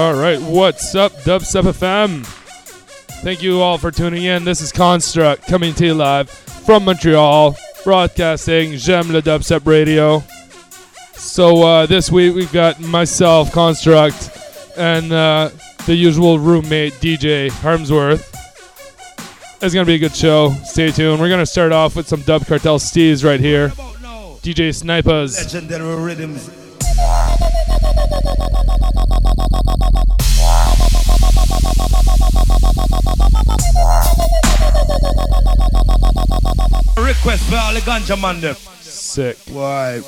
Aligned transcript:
All 0.00 0.14
right, 0.14 0.40
what's 0.40 0.94
up, 0.94 1.12
Dubstep 1.24 1.64
FM? 1.64 2.24
Thank 3.22 3.42
you 3.42 3.60
all 3.60 3.76
for 3.76 3.90
tuning 3.90 4.24
in. 4.24 4.44
This 4.44 4.62
is 4.62 4.72
Construct 4.72 5.46
coming 5.46 5.74
to 5.74 5.84
you 5.84 5.92
live 5.92 6.30
from 6.30 6.86
Montreal, 6.86 7.54
broadcasting 7.84 8.78
J'aime 8.78 9.12
le 9.12 9.20
Dubstep 9.20 9.66
Radio. 9.66 10.24
So 11.12 11.62
uh, 11.62 11.84
this 11.84 12.10
week 12.10 12.34
we've 12.34 12.50
got 12.50 12.80
myself, 12.80 13.52
Construct, 13.52 14.30
and 14.78 15.12
uh, 15.12 15.50
the 15.84 15.94
usual 15.94 16.38
roommate, 16.38 16.94
DJ 16.94 17.50
Harmsworth. 17.50 18.26
It's 19.62 19.74
gonna 19.74 19.84
be 19.84 19.96
a 19.96 19.98
good 19.98 20.16
show. 20.16 20.54
Stay 20.64 20.92
tuned. 20.92 21.20
We're 21.20 21.28
gonna 21.28 21.44
start 21.44 21.72
off 21.72 21.94
with 21.94 22.08
some 22.08 22.22
Dub 22.22 22.46
Cartel 22.46 22.78
Steez 22.78 23.22
right 23.22 23.38
here. 23.38 23.68
DJ 24.40 24.74
Snipers. 24.74 25.36
Legendary 25.36 26.02
rhythms. 26.02 26.59
Request 37.20 37.50
for 37.50 37.56
all 37.56 37.74
the 37.74 37.80
ganja 37.80 38.18
man 38.18 38.40
them. 38.40 38.54
Sick. 38.80 39.36
Why? 39.52 40.00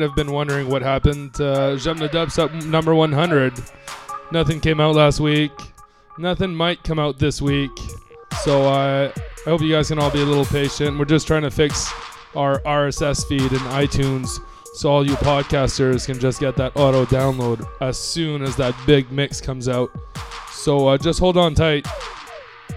Might 0.00 0.06
have 0.06 0.16
been 0.16 0.32
wondering 0.32 0.66
what 0.70 0.80
happened, 0.80 1.38
uh, 1.42 1.76
J'aime 1.76 2.00
le 2.00 2.08
Dubstep 2.08 2.64
number 2.64 2.94
100. 2.94 3.52
Nothing 4.32 4.58
came 4.58 4.80
out 4.80 4.94
last 4.94 5.20
week. 5.20 5.52
Nothing 6.16 6.54
might 6.54 6.82
come 6.84 6.98
out 6.98 7.18
this 7.18 7.42
week. 7.42 7.70
So 8.42 8.62
uh, 8.62 9.12
I 9.14 9.50
hope 9.50 9.60
you 9.60 9.70
guys 9.70 9.88
can 9.88 9.98
all 9.98 10.10
be 10.10 10.22
a 10.22 10.24
little 10.24 10.46
patient. 10.46 10.98
We're 10.98 11.04
just 11.04 11.26
trying 11.26 11.42
to 11.42 11.50
fix 11.50 11.92
our 12.34 12.60
RSS 12.60 13.26
feed 13.26 13.42
in 13.42 13.58
iTunes 13.76 14.38
so 14.72 14.90
all 14.90 15.06
you 15.06 15.16
podcasters 15.16 16.06
can 16.06 16.18
just 16.18 16.40
get 16.40 16.56
that 16.56 16.74
auto 16.76 17.04
download 17.04 17.68
as 17.82 17.98
soon 17.98 18.40
as 18.40 18.56
that 18.56 18.74
big 18.86 19.12
mix 19.12 19.38
comes 19.38 19.68
out. 19.68 19.90
So 20.50 20.88
uh, 20.88 20.96
just 20.96 21.20
hold 21.20 21.36
on 21.36 21.54
tight. 21.54 21.86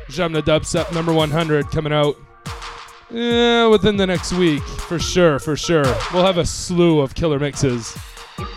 Le 0.09 0.41
Dubstep 0.41 0.93
number 0.93 1.13
100 1.13 1.71
coming 1.71 1.93
out 1.93 2.17
yeah, 3.13 3.67
within 3.67 3.95
the 3.97 4.07
next 4.07 4.33
week, 4.33 4.63
for 4.63 4.99
sure, 4.99 5.39
for 5.39 5.55
sure. 5.55 5.85
We'll 6.13 6.25
have 6.25 6.37
a 6.37 6.45
slew 6.45 6.99
of 6.99 7.15
killer 7.15 7.39
mixes 7.39 7.95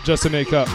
just 0.03 0.23
to 0.23 0.29
make 0.29 0.51
up. 0.51 0.67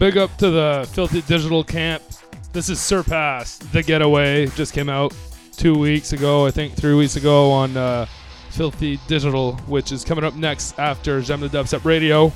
Big 0.00 0.16
up 0.16 0.34
to 0.38 0.48
the 0.48 0.88
Filthy 0.94 1.20
Digital 1.20 1.62
Camp. 1.62 2.02
This 2.54 2.70
is 2.70 2.80
Surpass, 2.80 3.58
The 3.58 3.82
Getaway. 3.82 4.46
Just 4.46 4.72
came 4.72 4.88
out 4.88 5.14
two 5.58 5.78
weeks 5.78 6.14
ago, 6.14 6.46
I 6.46 6.50
think 6.50 6.72
three 6.72 6.94
weeks 6.94 7.16
ago 7.16 7.50
on 7.50 7.76
uh, 7.76 8.06
Filthy 8.48 8.98
Digital, 9.08 9.56
which 9.66 9.92
is 9.92 10.02
coming 10.02 10.24
up 10.24 10.34
next 10.36 10.78
after 10.78 11.20
J'aime 11.20 11.42
le 11.42 11.50
Dubstep 11.50 11.84
Radio. 11.84 12.32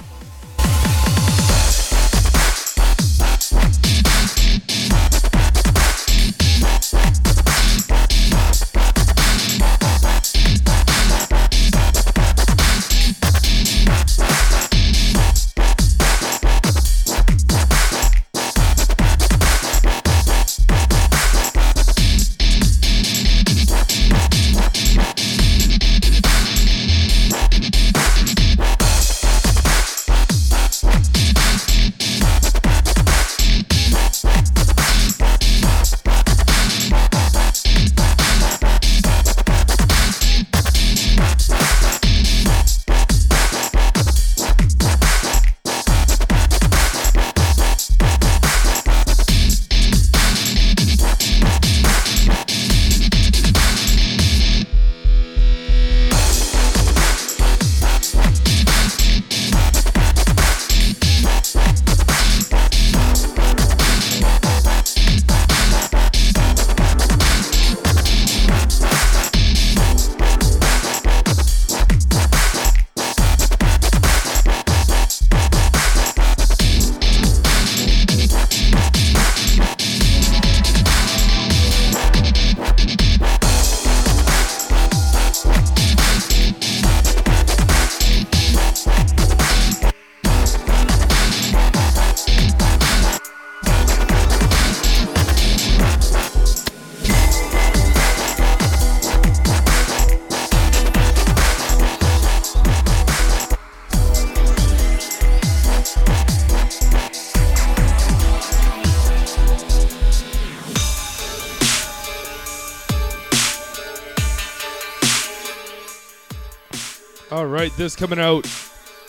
Right, 117.65 117.77
this 117.79 117.97
coming 117.97 118.19
out 118.19 118.45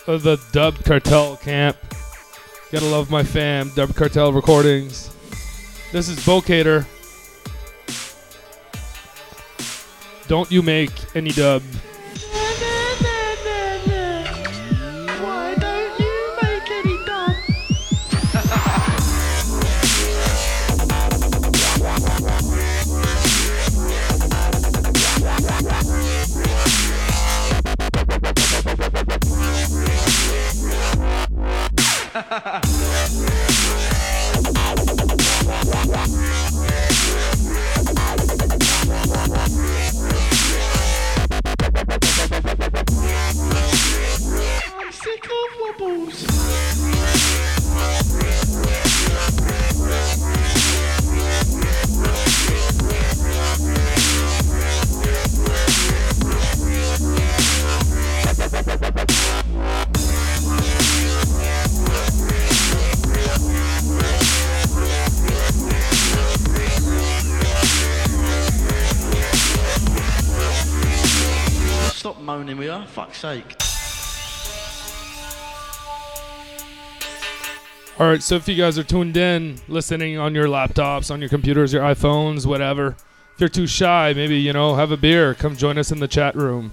of 0.07 0.23
the 0.23 0.39
Dub 0.53 0.81
Cartel 0.85 1.35
camp. 1.35 1.75
Gotta 2.71 2.85
love 2.85 3.11
my 3.11 3.21
fam, 3.21 3.69
Dub 3.75 3.93
Cartel 3.93 4.31
Recordings. 4.31 5.13
This 5.91 6.07
is 6.07 6.17
Vocator. 6.19 6.85
Don't 10.29 10.49
you 10.49 10.61
make 10.61 10.91
any 11.17 11.31
dub. 11.31 11.63
Right, 78.15 78.23
so 78.23 78.35
if 78.35 78.47
you 78.47 78.55
guys 78.55 78.77
are 78.77 78.83
tuned 78.83 79.17
in, 79.17 79.59
listening 79.67 80.17
on 80.17 80.33
your 80.33 80.47
laptops, 80.47 81.11
on 81.11 81.19
your 81.19 81.27
computers, 81.27 81.73
your 81.73 81.83
iPhones, 81.83 82.45
whatever, 82.45 82.95
if 83.33 83.41
you're 83.41 83.49
too 83.49 83.67
shy, 83.67 84.13
maybe, 84.15 84.37
you 84.37 84.53
know, 84.53 84.73
have 84.73 84.91
a 84.91 84.95
beer. 84.95 85.33
Come 85.33 85.57
join 85.57 85.77
us 85.77 85.91
in 85.91 85.99
the 85.99 86.07
chat 86.07 86.33
room. 86.33 86.71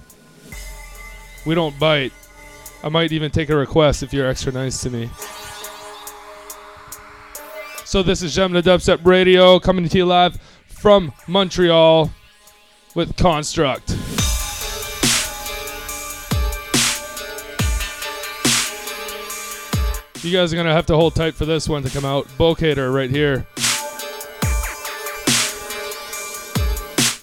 We 1.44 1.56
don't 1.56 1.76
bite. 1.80 2.12
I 2.84 2.90
might 2.90 3.10
even 3.10 3.32
take 3.32 3.50
a 3.50 3.56
request 3.56 4.04
if 4.04 4.12
you're 4.12 4.28
extra 4.28 4.52
nice 4.52 4.80
to 4.82 4.90
me. 4.90 5.10
So 7.84 8.04
this 8.04 8.22
is 8.22 8.32
J'aime 8.32 8.52
le 8.52 8.62
Dubstep 8.62 9.04
Radio 9.04 9.58
coming 9.58 9.88
to 9.88 9.98
you 9.98 10.06
live 10.06 10.40
from 10.68 11.12
Montreal 11.26 12.12
with 12.94 13.16
Construct. 13.16 14.11
You 20.22 20.30
guys 20.30 20.52
are 20.52 20.56
gonna 20.56 20.72
have 20.72 20.86
to 20.86 20.94
hold 20.94 21.16
tight 21.16 21.34
for 21.34 21.44
this 21.46 21.68
one 21.68 21.82
to 21.82 21.90
come 21.90 22.04
out. 22.04 22.26
Bocator 22.38 22.94
right 22.94 23.10
here. 23.10 23.44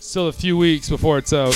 Still 0.02 0.28
a 0.28 0.34
few 0.34 0.58
weeks 0.58 0.90
before 0.90 1.18
it's 1.18 1.32
out. 1.32 1.56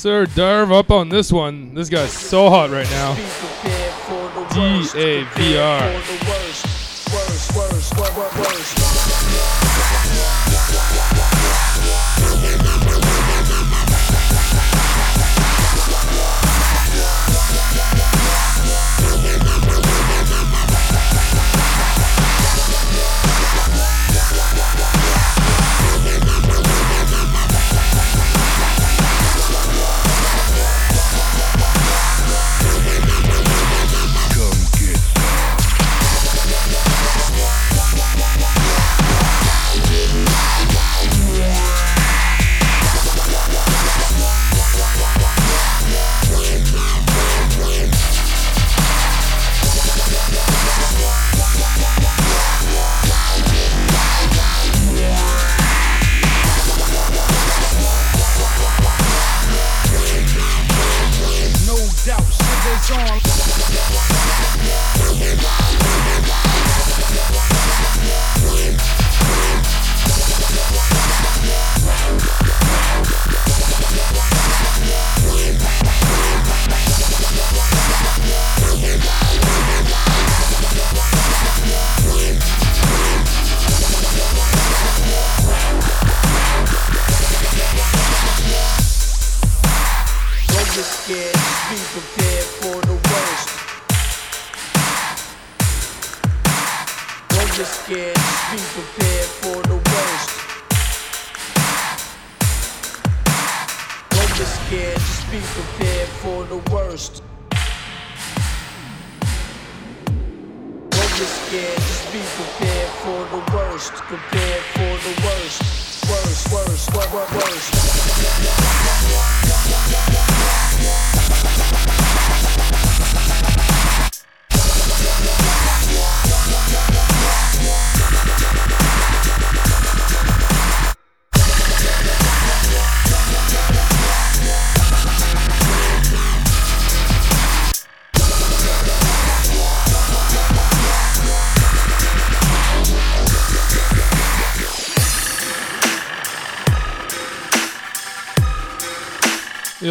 Sir. 0.00 0.24
Darv 0.24 0.72
up 0.72 0.90
on 0.90 1.10
this 1.10 1.30
one. 1.30 1.74
This 1.74 1.90
guy's 1.90 2.12
so 2.12 2.48
hot 2.48 2.70
right 2.70 2.90
now. 2.90 3.14
Be 3.14 3.22
prepared 3.22 3.92
for 3.92 4.40
the 4.40 4.46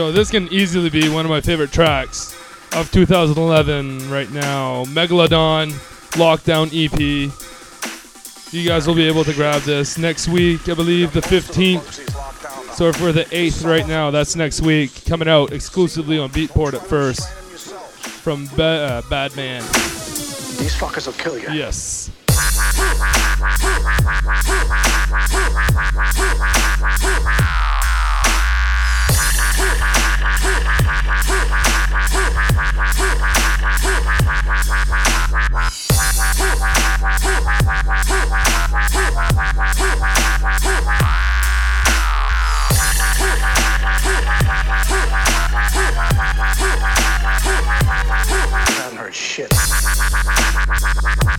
You 0.09 0.15
know, 0.15 0.21
this 0.21 0.31
can 0.31 0.47
easily 0.51 0.89
be 0.89 1.07
one 1.07 1.23
of 1.23 1.29
my 1.29 1.39
favorite 1.39 1.71
tracks 1.71 2.33
of 2.75 2.91
2011 2.91 4.09
right 4.09 4.31
now. 4.31 4.85
Megalodon 4.85 5.69
Lockdown 6.17 6.65
EP. 6.73 8.51
You 8.51 8.67
guys 8.67 8.87
will 8.87 8.95
be 8.95 9.07
able 9.07 9.23
to 9.23 9.33
grab 9.35 9.61
this 9.61 9.99
next 9.99 10.27
week, 10.27 10.67
I 10.67 10.73
believe 10.73 11.13
the 11.13 11.21
15th. 11.21 12.73
So 12.73 12.87
if 12.87 12.99
we're 12.99 13.11
the 13.11 13.25
8th 13.25 13.63
right 13.63 13.87
now, 13.87 14.09
that's 14.09 14.35
next 14.35 14.61
week. 14.61 15.05
Coming 15.05 15.27
out 15.27 15.53
exclusively 15.53 16.17
on 16.17 16.31
Beatport 16.31 16.73
at 16.73 16.87
first 16.87 17.29
from 18.23 18.47
ba- 18.55 18.63
uh, 19.03 19.09
Bad 19.11 19.35
Man. 19.35 19.61
These 19.61 20.75
fuckers 20.75 21.05
will 21.05 21.13
kill 21.13 21.37
you. 21.37 21.51
Yes. 21.51 22.09
Haven't 50.91 51.29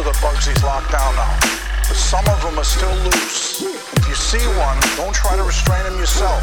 of 0.00 0.06
the 0.06 0.12
Bugsies 0.20 0.62
locked 0.62 0.90
down 0.90 1.14
now, 1.14 1.36
but 1.40 1.96
some 1.96 2.26
of 2.28 2.40
them 2.42 2.58
are 2.58 2.64
still 2.64 2.94
loose. 3.04 3.60
If 3.60 4.08
you 4.08 4.14
see 4.14 4.46
one, 4.58 4.78
don't 4.96 5.14
try 5.14 5.36
to 5.36 5.42
restrain 5.42 5.84
them 5.84 5.98
yourself. 5.98 6.42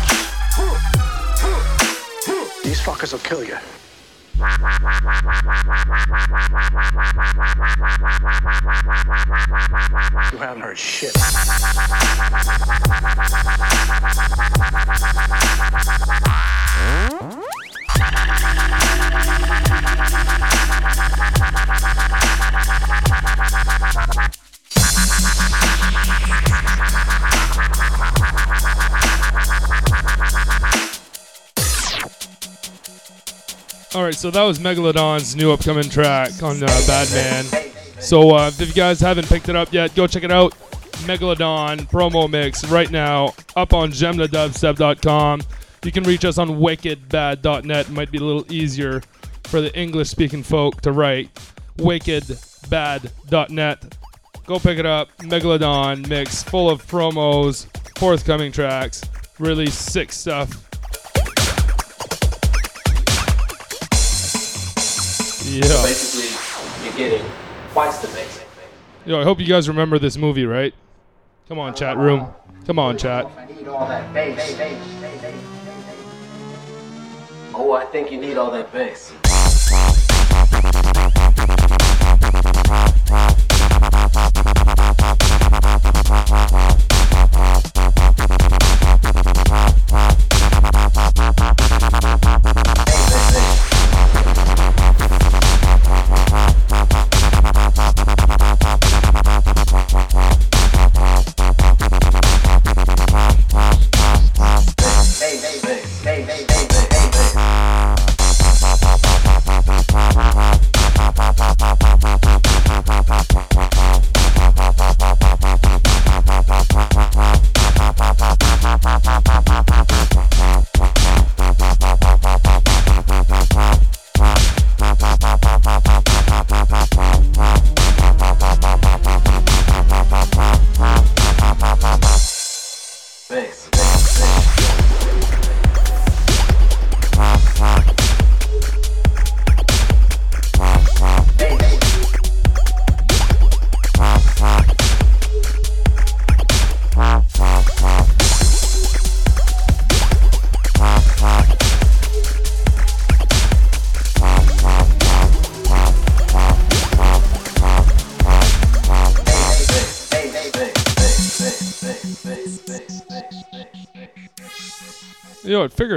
These 2.64 2.80
fuckers 2.82 3.14
will 3.14 3.20
kill 3.20 3.44
you. 3.44 3.58
You 10.32 10.38
haven't 10.38 10.62
heard 10.62 10.78
shit. 10.78 11.16
All 33.98 34.04
right, 34.04 34.14
so 34.14 34.30
that 34.30 34.44
was 34.44 34.60
Megalodon's 34.60 35.36
new 35.36 35.52
upcoming 35.52 35.90
track 35.90 36.44
on 36.44 36.60
uh. 36.60 37.46
So 38.00 38.36
uh, 38.36 38.50
if 38.50 38.60
you 38.68 38.74
guys 38.74 39.00
haven't 39.00 39.28
picked 39.28 39.50
it 39.50 39.56
up 39.56 39.74
yet, 39.74 39.96
go 39.96 40.06
check 40.06 40.24
it 40.24 40.32
out. 40.32 40.54
Megalodon 41.08 41.90
promo 41.90 42.30
mix 42.30 42.64
right 42.66 42.92
now 42.92 43.34
up 43.56 43.74
on 43.74 43.92
jaimeledubstep.com. 43.92 45.42
You 45.88 45.94
can 45.94 46.04
reach 46.04 46.26
us 46.26 46.38
on 46.38 46.50
wickedbad.net. 46.50 47.88
It 47.88 47.92
might 47.94 48.12
be 48.12 48.18
a 48.18 48.22
little 48.22 48.46
easier 48.52 49.02
for 49.46 49.62
the 49.62 49.74
English 49.74 50.10
speaking 50.10 50.44
folk 50.44 50.82
to 50.82 50.92
write. 50.92 51.30
Wickedbad.net. 51.78 53.98
Go 54.46 54.60
pick 54.60 54.80
it 54.80 54.86
up. 54.86 55.08
Megalodon 55.20 56.06
mix 56.10 56.44
full 56.44 56.70
of 56.70 56.86
promos, 56.86 57.68
forthcoming 57.98 58.52
tracks, 58.52 59.02
really 59.40 59.68
sick 59.68 60.12
stuff. 60.12 60.50
Yeah. 65.46 65.62
Basically, 65.62 66.38
you're 66.84 66.98
getting 66.98 67.26
twice 67.72 68.00
the 68.00 68.10
basic 68.10 68.44
thing. 68.44 68.68
Yo, 69.06 69.22
I 69.22 69.24
hope 69.24 69.40
you 69.40 69.48
guys 69.48 69.70
remember 69.70 70.00
this 70.00 70.18
movie, 70.18 70.46
right? 70.46 70.74
Come 71.48 71.60
on, 71.60 71.74
chat 71.74 71.96
room. 71.96 72.28
Come 72.66 72.78
on, 72.78 72.98
chat. 72.98 73.26
Oh, 77.60 77.72
I 77.72 77.86
think 77.86 78.12
you 78.12 78.22
need 78.22 78.38
all 78.38 78.52
that 78.52 78.72
bass. 78.72 79.12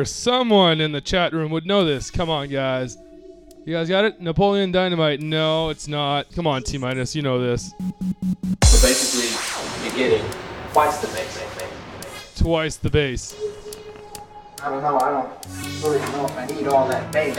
Figure 0.00 0.06
someone 0.06 0.80
in 0.80 0.92
the 0.92 1.00
chat 1.02 1.34
room 1.34 1.50
would 1.50 1.66
know 1.66 1.84
this. 1.84 2.10
Come 2.10 2.30
on, 2.30 2.48
guys. 2.48 2.96
You 3.66 3.74
guys 3.74 3.86
got 3.86 4.06
it? 4.06 4.18
Napoleon 4.18 4.72
Dynamite. 4.72 5.20
No, 5.20 5.68
it's 5.68 5.88
not. 5.88 6.32
Come 6.32 6.46
on, 6.46 6.62
T 6.62 6.78
minus. 6.78 7.14
You 7.14 7.20
know 7.20 7.38
this. 7.38 7.74
So 8.64 8.80
basically, 8.80 9.28
you're 9.84 9.94
getting 9.94 10.26
twice 10.72 11.02
the 11.02 11.06
thing. 11.08 11.68
Twice 12.34 12.76
the 12.76 12.88
bass. 12.88 13.34
I 14.62 14.70
don't 14.70 14.82
know. 14.82 14.98
I 14.98 15.10
don't 15.10 15.28
really 15.84 15.98
know 16.12 16.24
if 16.24 16.38
I 16.38 16.46
need 16.46 16.66
all 16.66 16.88
that 16.88 17.12
bass. 17.12 17.36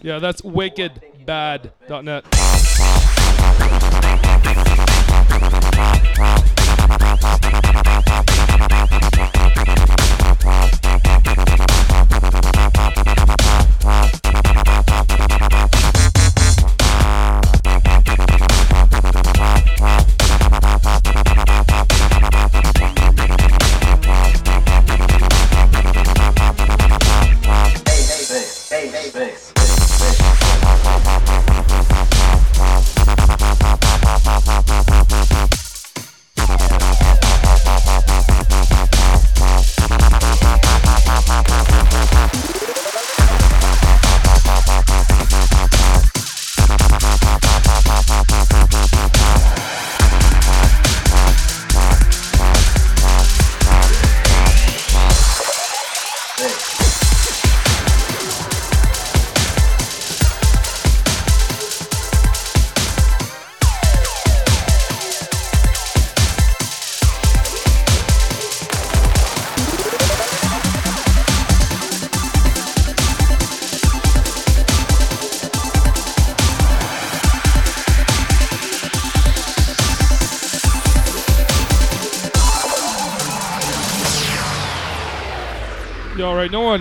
Yeah, 0.00 0.18
that's 0.20 0.40
wickedbad.net. 0.40 2.24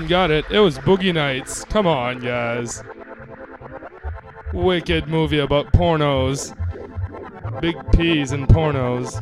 got 0.07 0.31
it. 0.31 0.45
It 0.49 0.59
was 0.59 0.77
Boogie 0.79 1.13
Nights. 1.13 1.63
Come 1.65 1.85
on, 1.85 2.19
guys. 2.19 2.81
Wicked 4.53 5.07
movie 5.07 5.39
about 5.39 5.71
pornos. 5.73 6.55
Big 7.61 7.75
P's 7.91 8.31
and 8.31 8.47
pornos. 8.47 9.21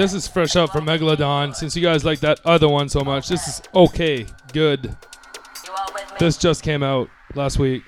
This 0.00 0.14
is 0.14 0.26
fresh 0.26 0.56
out 0.56 0.72
from 0.72 0.86
Megalodon. 0.86 1.54
Since 1.54 1.76
you 1.76 1.82
guys 1.82 2.06
like 2.06 2.20
that 2.20 2.40
other 2.46 2.70
one 2.70 2.88
so 2.88 3.02
much, 3.02 3.28
this 3.28 3.46
is 3.46 3.60
okay, 3.74 4.24
good. 4.50 4.96
This 6.18 6.38
just 6.38 6.62
came 6.62 6.82
out 6.82 7.10
last 7.34 7.58
week. 7.58 7.82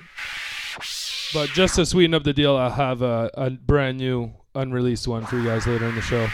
But 1.32 1.48
just 1.54 1.76
to 1.76 1.86
sweeten 1.86 2.12
up 2.12 2.22
the 2.22 2.34
deal, 2.34 2.54
I'll 2.54 2.68
have 2.68 3.00
a, 3.00 3.30
a 3.32 3.48
brand 3.48 3.96
new 3.96 4.30
unreleased 4.54 5.08
one 5.08 5.24
for 5.24 5.38
you 5.38 5.44
guys 5.46 5.66
later 5.66 5.88
in 5.88 5.94
the 5.94 6.02
show. 6.02 6.28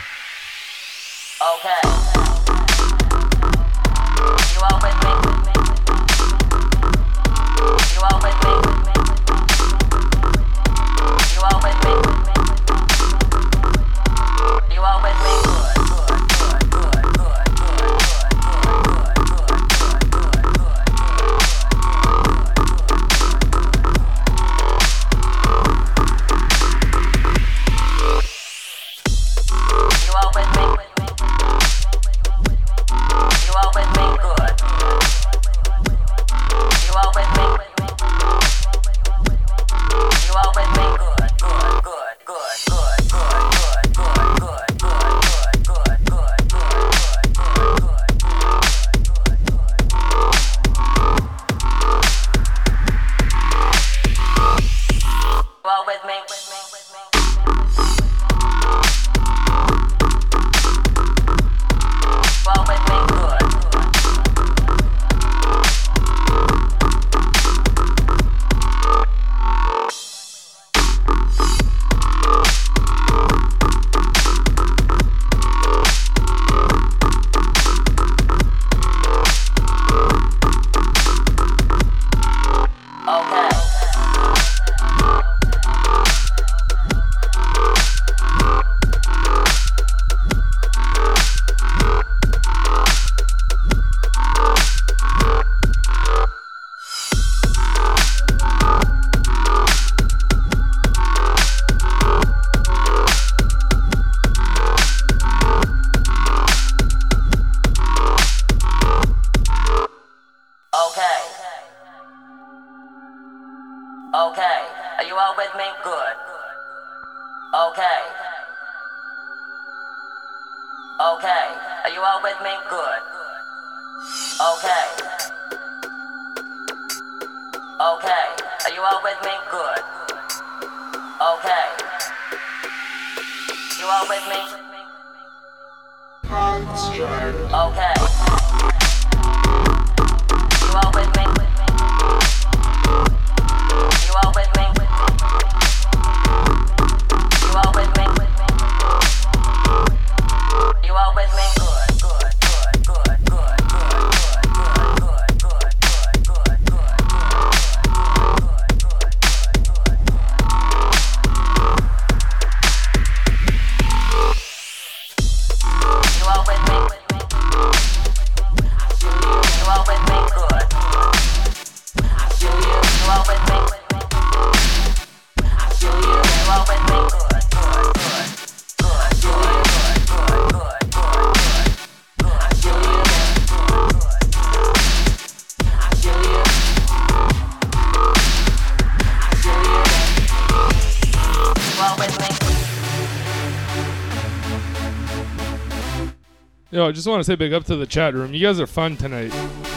I 196.88 196.92
just 196.92 197.06
want 197.06 197.20
to 197.20 197.24
say 197.24 197.34
big 197.34 197.52
up 197.52 197.64
to 197.66 197.76
the 197.76 197.86
chat 197.86 198.14
room. 198.14 198.32
You 198.32 198.46
guys 198.46 198.58
are 198.58 198.66
fun 198.66 198.96
tonight. 198.96 199.67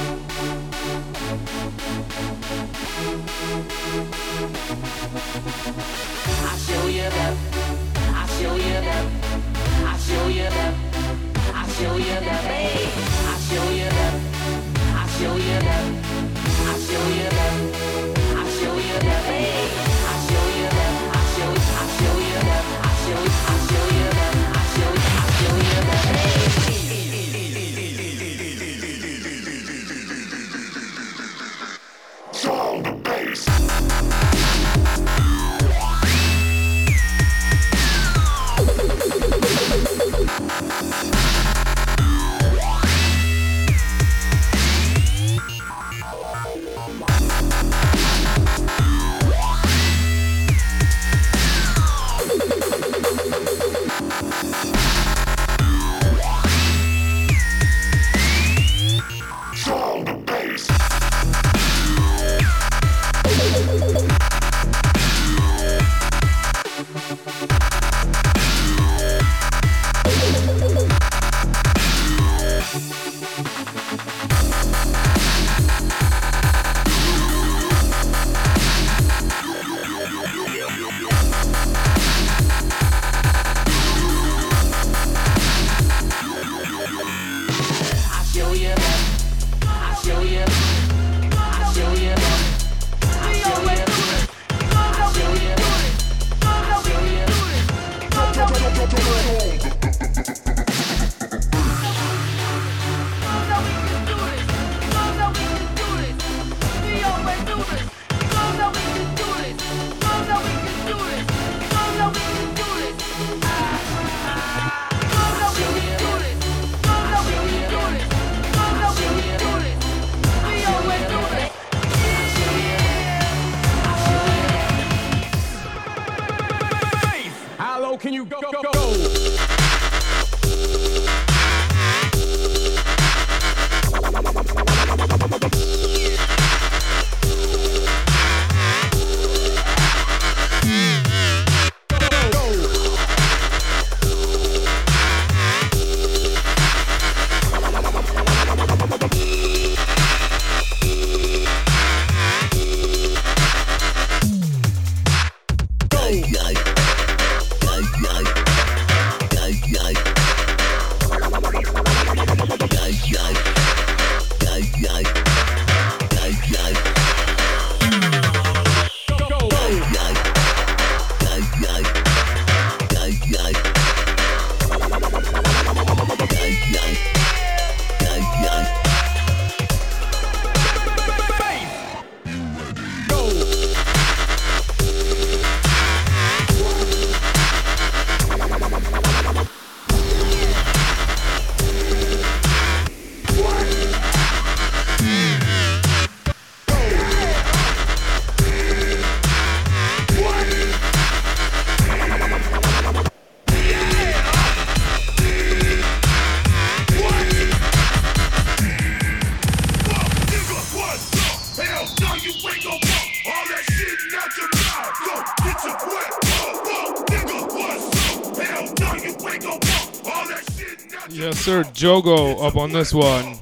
Jogo 221.82 222.46
up 222.46 222.58
on 222.58 222.72
this 222.72 222.94
one. 222.94 223.38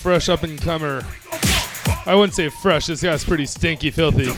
Fresh 0.00 0.28
up 0.28 0.42
and 0.42 0.60
comer. 0.60 1.06
I 2.06 2.16
wouldn't 2.16 2.34
say 2.34 2.48
fresh. 2.48 2.86
This 2.86 3.00
guy's 3.00 3.22
pretty 3.22 3.46
stinky, 3.46 3.92
filthy. 3.92 4.32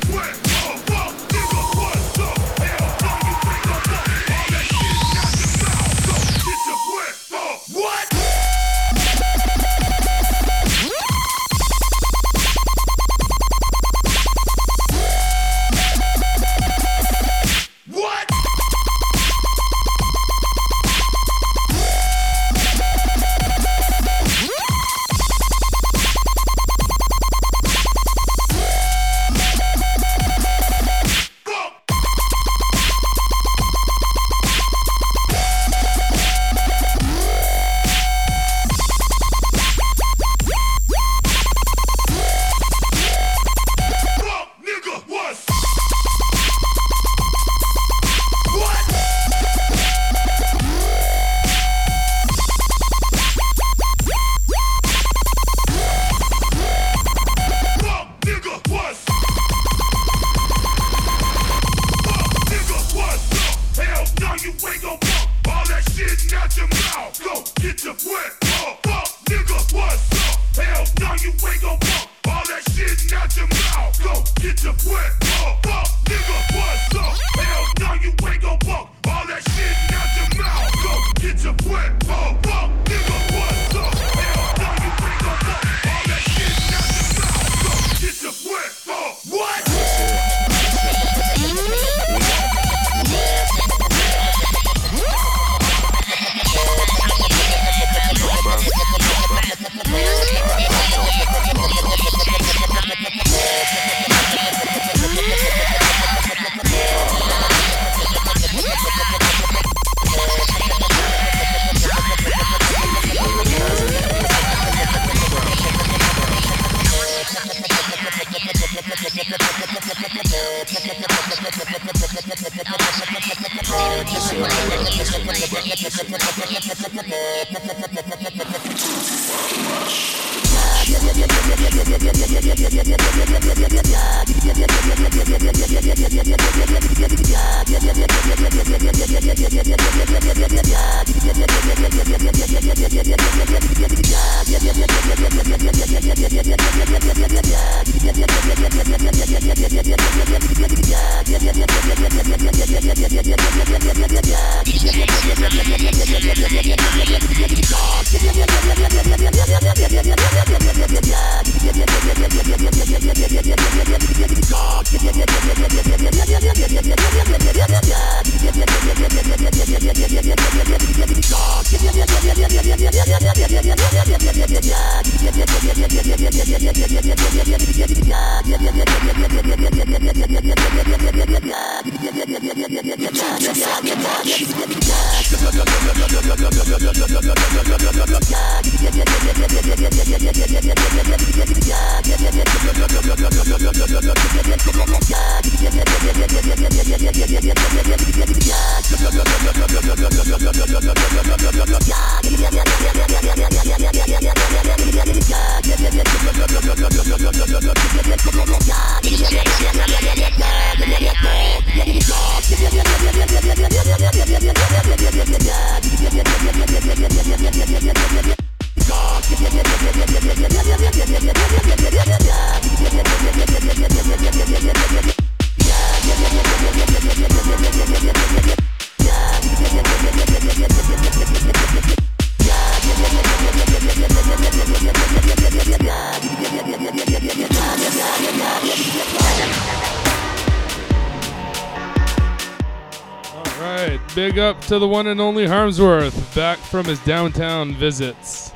To 244.68 244.78
the 244.78 244.88
one 244.88 245.06
and 245.08 245.20
only 245.20 245.46
Harmsworth, 245.46 246.34
back 246.34 246.58
from 246.58 246.86
his 246.86 246.98
downtown 247.00 247.74
visits. 247.74 248.52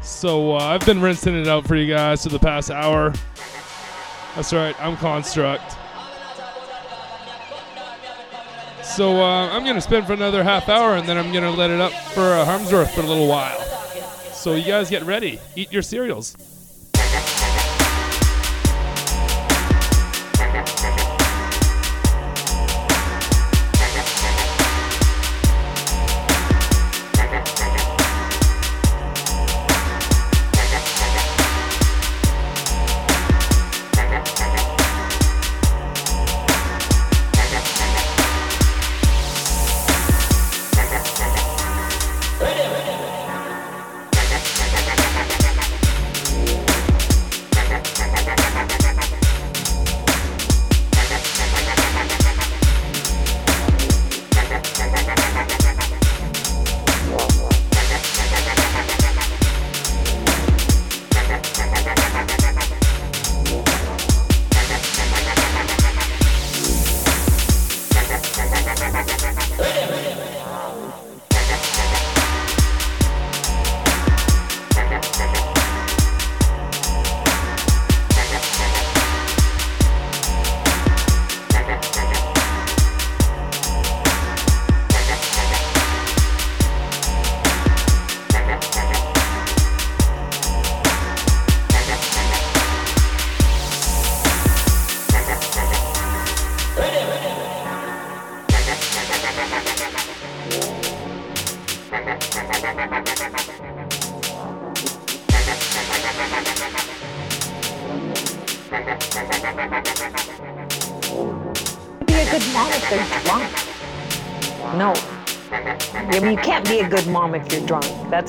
So 0.00 0.56
uh, 0.56 0.58
I've 0.58 0.84
been 0.86 1.00
rinsing 1.00 1.34
it 1.34 1.46
out 1.46 1.66
for 1.66 1.76
you 1.76 1.92
guys 1.92 2.22
for 2.22 2.30
the 2.30 2.38
past 2.38 2.70
hour. 2.70 3.12
That's 4.34 4.52
right, 4.52 4.74
I'm 4.80 4.96
Construct. 4.96 5.76
So 8.82 9.20
uh, 9.20 9.48
I'm 9.50 9.64
gonna 9.64 9.80
spin 9.80 10.04
for 10.04 10.14
another 10.14 10.42
half 10.42 10.68
hour, 10.68 10.96
and 10.96 11.08
then 11.08 11.16
I'm 11.16 11.32
gonna 11.32 11.50
let 11.50 11.70
it 11.70 11.80
up 11.80 11.92
for 11.92 12.22
uh, 12.22 12.44
Harmsworth 12.44 12.90
for 12.90 13.02
a 13.02 13.06
little 13.06 13.28
while. 13.28 13.60
So 14.32 14.54
you 14.54 14.64
guys 14.64 14.88
get 14.90 15.04
ready, 15.04 15.38
eat 15.54 15.70
your 15.70 15.82
cereals. 15.82 16.36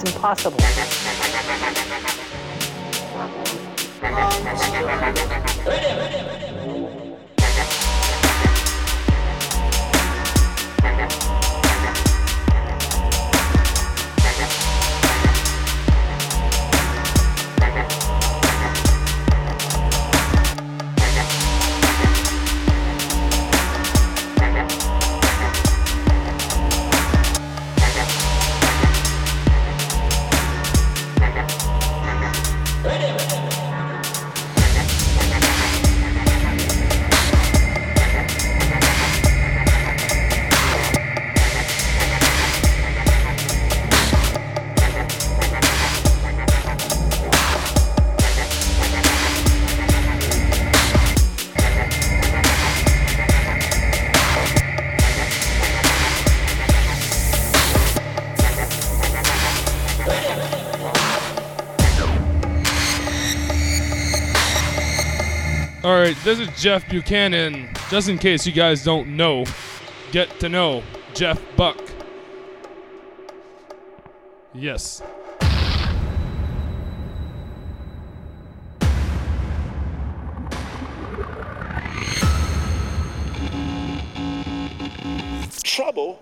That's 0.02 0.16
impossible. 0.16 0.61
Right, 66.02 66.18
this 66.24 66.40
is 66.40 66.48
Jeff 66.60 66.90
Buchanan. 66.90 67.70
Just 67.90 68.10
in 68.10 68.18
case 68.18 68.48
you 68.48 68.52
guys 68.52 68.84
don't 68.84 69.16
know, 69.16 69.46
get 70.12 70.40
to 70.40 70.50
know 70.50 70.84
Jeff 71.14 71.40
Buck. 71.56 71.78
Yes. 74.54 75.04
Trouble 85.64 86.22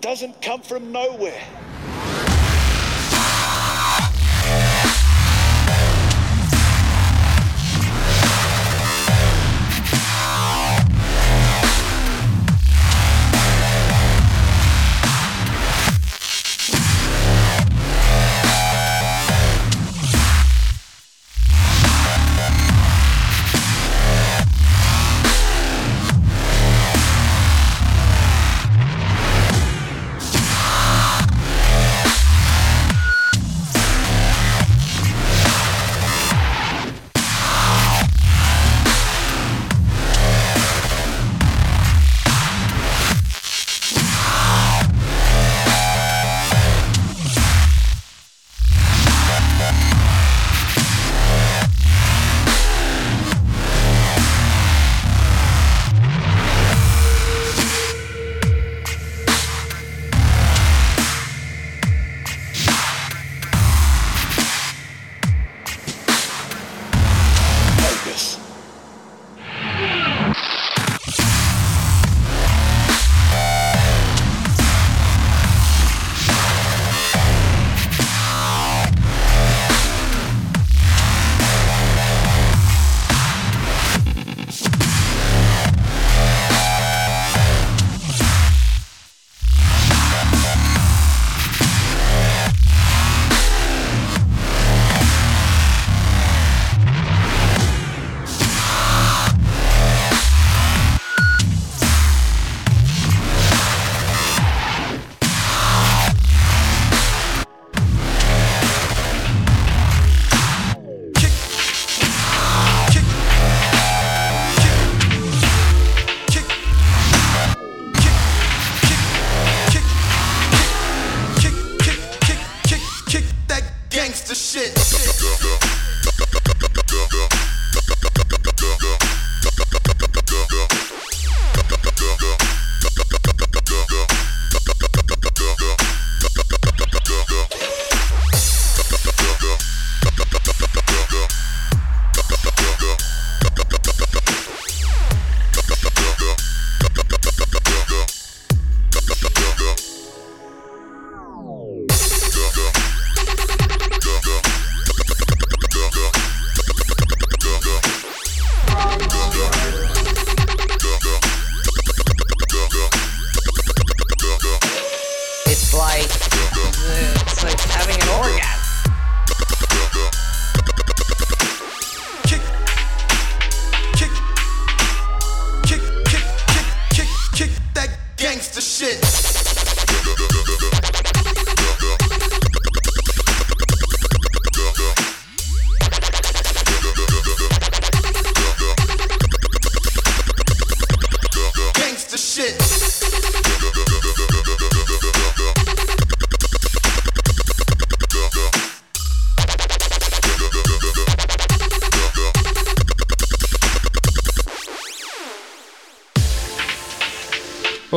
doesn't 0.00 0.40
come 0.40 0.62
from 0.62 0.92
nowhere. 0.92 1.42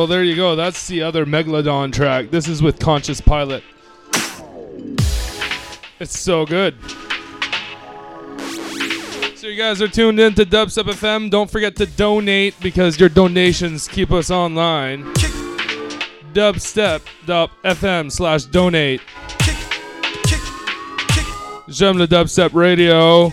Well, 0.00 0.06
there 0.06 0.24
you 0.24 0.34
go. 0.34 0.56
That's 0.56 0.88
the 0.88 1.02
other 1.02 1.26
Megalodon 1.26 1.92
track. 1.92 2.30
This 2.30 2.48
is 2.48 2.62
with 2.62 2.78
Conscious 2.78 3.20
Pilot. 3.20 3.62
It's 6.00 6.18
so 6.18 6.46
good. 6.46 6.74
So 9.36 9.46
you 9.46 9.58
guys 9.58 9.82
are 9.82 9.88
tuned 9.88 10.18
in 10.18 10.32
to 10.36 10.46
Dubstep 10.46 10.84
FM. 10.84 11.30
Don't 11.30 11.50
forget 11.50 11.76
to 11.76 11.84
donate 11.84 12.58
because 12.62 12.98
your 12.98 13.10
donations 13.10 13.86
keep 13.88 14.10
us 14.10 14.30
online. 14.30 15.04
Dubstep.fm 16.32 18.10
slash 18.10 18.44
donate. 18.44 19.02
J'aime 21.68 21.98
le 21.98 22.06
Dubstep 22.06 22.54
Radio. 22.54 23.30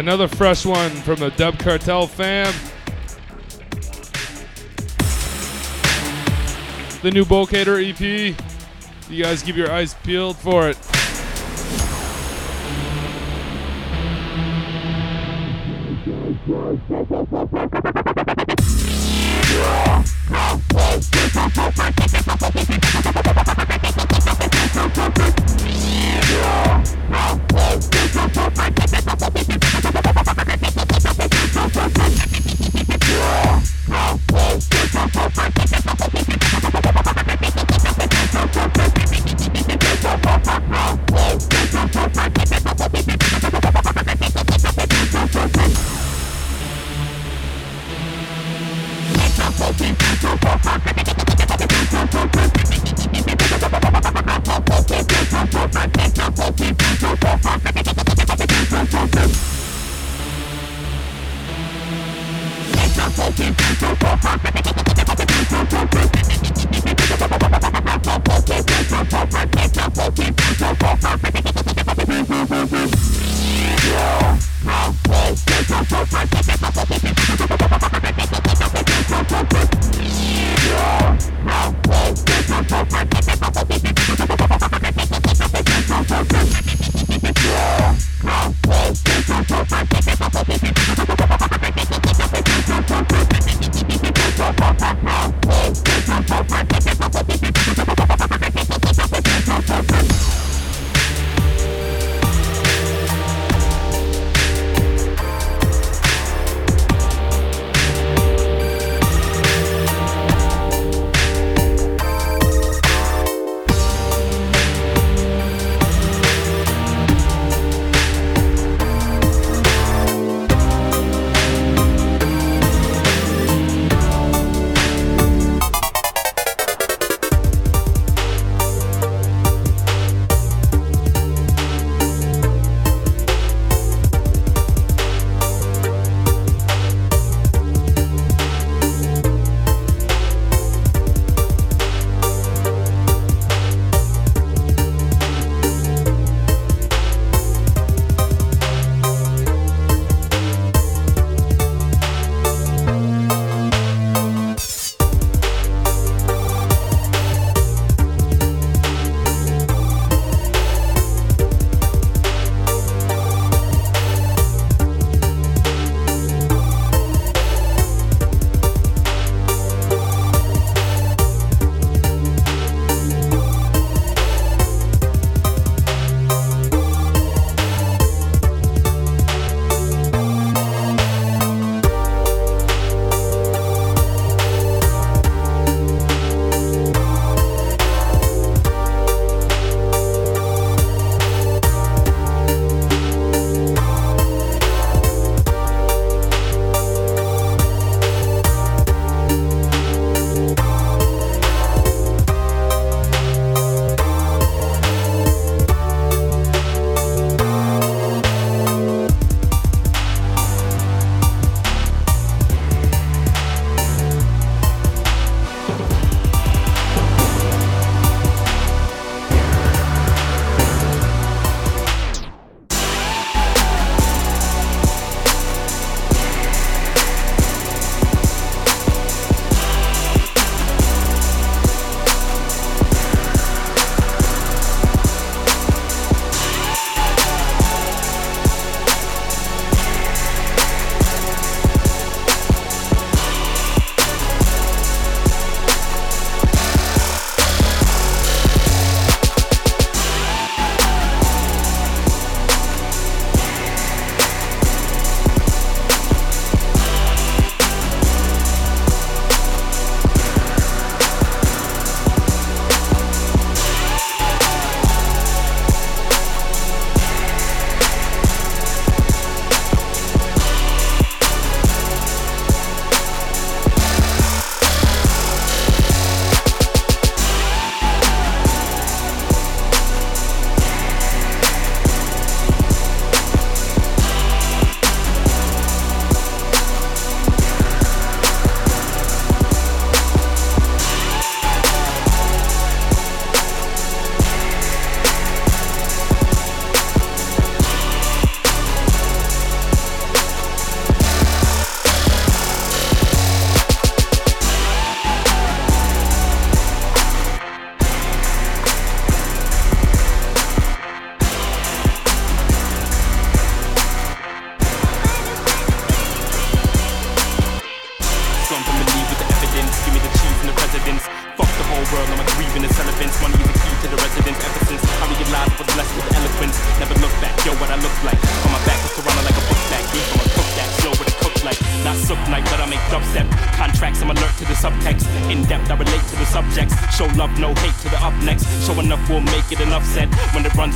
Another 0.00 0.26
fresh 0.26 0.64
one 0.64 0.90
from 0.90 1.16
the 1.16 1.28
Dub 1.32 1.58
Cartel 1.58 2.06
fam. 2.06 2.54
The 7.02 7.10
new 7.10 7.26
Bulkator 7.26 7.78
EP. 7.78 8.34
You 9.10 9.22
guys 9.22 9.42
keep 9.42 9.56
your 9.56 9.70
eyes 9.70 9.92
peeled 10.02 10.38
for 10.38 10.70
it. 10.70 10.78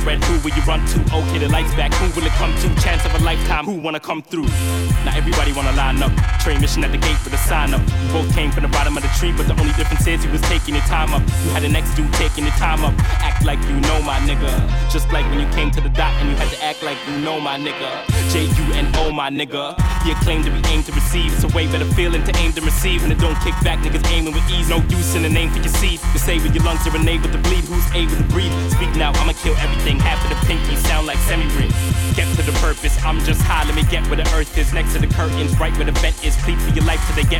Red, 0.03 0.23
who 0.23 0.39
will 0.43 0.55
you 0.55 0.61
run 0.63 0.85
to? 0.87 0.99
Okay, 1.15 1.37
the 1.37 1.49
lights 1.49 1.73
back, 1.75 1.93
who 1.93 2.07
will 2.19 2.25
it 2.25 2.33
come 2.33 2.53
to? 2.61 2.81
Chance 2.81 3.05
of 3.05 3.13
a 3.15 3.23
lifetime, 3.23 3.65
who 3.65 3.73
wanna 3.73 3.99
come 3.99 4.21
through? 4.21 4.47
Not 5.05 5.15
everybody 5.15 5.53
wanna 5.53 5.71
line 5.73 6.01
up. 6.01 6.11
Train 6.41 6.61
mission 6.61 6.83
at 6.83 6.91
the 6.91 6.97
gate 6.97 7.17
for 7.17 7.29
the 7.29 7.37
sign 7.37 7.73
up. 7.73 7.81
We 7.81 8.11
both 8.11 8.33
came 8.33 8.51
from 8.51 8.63
the 8.63 8.69
bottom 8.69 8.97
of 8.97 9.03
the 9.03 9.09
tree, 9.19 9.33
but 9.35 9.47
the 9.47 9.53
only 9.59 9.73
difference 9.73 10.07
is 10.07 10.23
you 10.25 10.31
was 10.31 10.41
taking 10.41 10.75
your 10.75 10.83
time 10.85 11.13
up. 11.13 11.21
You 11.43 11.49
had 11.51 11.63
the 11.63 11.69
next 11.69 11.95
dude 11.95 12.11
taking 12.13 12.45
your 12.45 12.53
time 12.53 12.83
up. 12.83 12.93
Act 13.21 13.45
like 13.45 13.59
you 13.69 13.79
know 13.81 14.01
my 14.01 14.19
nigga. 14.19 14.51
Just 14.91 15.11
like 15.11 15.25
when 15.29 15.39
you 15.39 15.47
came 15.53 15.71
to 15.71 15.81
the 15.81 15.89
dot 15.89 16.13
and 16.21 16.29
you 16.29 16.35
had 16.35 16.49
to 16.49 16.63
act 16.63 16.83
like 16.83 16.97
you 17.07 17.17
know 17.19 17.39
my 17.39 17.57
nigga. 17.57 18.05
J 18.31 18.45
U 18.45 18.73
N 18.73 18.91
O 18.95 19.11
my 19.11 19.29
nigga. 19.29 19.94
The 20.05 20.11
acclaim 20.11 20.43
to 20.43 20.51
be 20.51 20.61
aimed 20.69 20.85
to 20.85 20.91
receive. 20.91 21.33
It's 21.33 21.43
a 21.43 21.47
way 21.57 21.65
better 21.65 21.89
feeling 21.97 22.23
to 22.25 22.37
aim 22.37 22.53
to 22.53 22.61
receive. 22.61 23.01
And 23.01 23.11
it 23.11 23.17
don't 23.17 23.33
kick 23.41 23.57
back, 23.65 23.79
niggas 23.79 24.05
aiming 24.13 24.35
with 24.35 24.45
ease. 24.51 24.69
No 24.69 24.77
use 24.85 25.15
in 25.15 25.23
the 25.23 25.29
name 25.29 25.49
for 25.49 25.57
your 25.57 25.73
seed. 25.81 25.99
You 26.13 26.19
say 26.19 26.37
with 26.37 26.53
your 26.53 26.63
lungs 26.63 26.85
are 26.85 26.95
unable 26.95 27.27
to 27.33 27.39
bleed. 27.39 27.65
Who's 27.65 27.89
able 27.89 28.13
to 28.13 28.23
breathe? 28.29 28.53
Speak 28.69 28.93
now, 28.93 29.09
I'ma 29.17 29.33
kill 29.33 29.57
everything. 29.57 29.97
Half 29.97 30.21
of 30.21 30.29
the 30.29 30.37
pinky 30.45 30.75
sound 30.75 31.07
like 31.07 31.17
semi 31.25 31.49
ring. 31.57 31.73
Get 32.13 32.29
to 32.37 32.43
the 32.45 32.53
purpose. 32.61 32.93
I'm 33.01 33.17
just 33.25 33.41
high, 33.41 33.65
let 33.65 33.73
me 33.73 33.81
get 33.89 34.05
where 34.05 34.21
the 34.21 34.29
earth 34.37 34.55
is. 34.59 34.71
Next 34.73 34.93
to 34.93 34.99
the 34.99 35.09
curtains, 35.09 35.57
right 35.57 35.73
where 35.73 35.89
the 35.89 35.97
vent 35.97 36.23
is. 36.23 36.37
Plead 36.45 36.61
for 36.61 36.69
your 36.77 36.85
life 36.85 36.94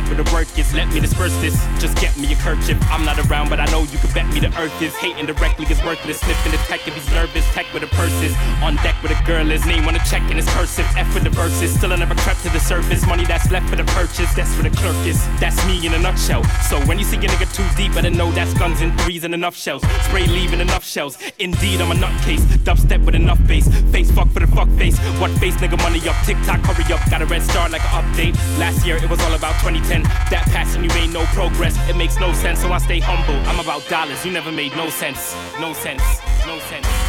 where 0.08 0.22
the 0.22 0.30
work 0.32 0.46
is. 0.58 0.72
Let 0.74 0.88
me 0.92 1.00
disperse 1.00 1.34
this. 1.40 1.54
Just 1.78 1.96
get 1.98 2.16
me 2.16 2.32
a 2.32 2.36
kerchief. 2.36 2.78
I'm 2.90 3.04
not 3.04 3.18
around, 3.28 3.48
but 3.48 3.60
I 3.60 3.66
know 3.66 3.82
you 3.82 3.98
can 3.98 4.10
bet 4.12 4.26
me 4.32 4.40
the 4.40 4.52
earth 4.58 4.80
is. 4.80 4.94
Hating 4.96 5.26
directly 5.26 5.66
is 5.66 5.82
worthless. 5.82 6.20
Sniffing 6.20 6.52
the 6.52 6.58
tech 6.68 6.86
if 6.86 6.94
he's 6.94 7.10
nervous. 7.10 7.44
Tech 7.52 7.66
where 7.72 7.80
the 7.80 7.88
purse 7.88 8.14
is. 8.22 8.34
On 8.62 8.76
deck 8.76 8.96
with 9.02 9.12
a 9.12 9.22
girl 9.24 9.50
is. 9.50 9.64
Name 9.66 9.86
on 9.86 9.94
the 9.94 10.04
check 10.10 10.22
and 10.30 10.38
it's 10.38 10.50
cursive. 10.54 10.86
F 10.96 11.12
with 11.14 11.24
the 11.24 11.30
verses. 11.30 11.74
Still 11.74 11.92
I 11.92 11.96
never 11.96 12.14
crept 12.14 12.42
to 12.42 12.50
the 12.50 12.60
surface. 12.60 13.06
Money 13.06 13.24
that's 13.24 13.50
left 13.50 13.68
for 13.68 13.76
the 13.76 13.84
purchase. 13.96 14.32
That's 14.34 14.52
where 14.54 14.68
the 14.68 14.76
clerk 14.76 14.96
is. 15.06 15.18
That's 15.40 15.58
me 15.66 15.84
in 15.86 15.94
a 15.94 15.98
nutshell. 15.98 16.44
So 16.68 16.80
when 16.86 16.98
you 16.98 17.04
see 17.04 17.16
a 17.16 17.28
nigga 17.28 17.48
too 17.54 17.66
deep, 17.76 17.94
better 17.94 18.10
know 18.10 18.30
that's 18.32 18.54
guns 18.54 18.80
and 18.80 18.98
threes 19.00 19.24
and 19.24 19.34
enough 19.34 19.56
shells. 19.56 19.82
Spray 20.06 20.26
leaving 20.26 20.60
enough 20.60 20.84
shells. 20.84 21.18
Indeed, 21.38 21.80
I'm 21.80 21.90
a 21.90 21.94
nutcase. 21.94 22.44
Dubstep 22.64 23.04
with 23.04 23.14
enough 23.14 23.40
bass. 23.46 23.68
Face 23.92 24.10
fuck 24.10 24.28
for 24.30 24.40
the 24.40 24.46
fuck 24.46 24.68
face. 24.78 24.98
What 25.20 25.30
face 25.38 25.56
nigga 25.56 25.78
money 25.82 26.00
up? 26.08 26.16
TikTok 26.24 26.60
hurry 26.60 26.92
up. 26.92 27.00
Got 27.10 27.22
a 27.22 27.26
red 27.26 27.42
star 27.42 27.68
like 27.68 27.82
an 27.82 28.02
update. 28.02 28.34
Last 28.58 28.86
year 28.86 28.96
it 28.96 29.08
was 29.08 29.20
all 29.20 29.34
about 29.34 29.54
2010. 29.60 29.95
That 30.02 30.44
passion, 30.52 30.82
you 30.84 30.90
made 30.90 31.12
no 31.12 31.24
progress. 31.26 31.76
It 31.88 31.96
makes 31.96 32.18
no 32.18 32.32
sense, 32.32 32.60
so 32.60 32.72
I 32.72 32.78
stay 32.78 33.00
humble. 33.00 33.36
I'm 33.48 33.60
about 33.60 33.86
dollars. 33.88 34.24
You 34.24 34.32
never 34.32 34.52
made 34.52 34.72
no 34.76 34.88
sense. 34.90 35.34
No 35.60 35.72
sense. 35.72 36.02
No 36.46 36.58
sense. 36.60 37.05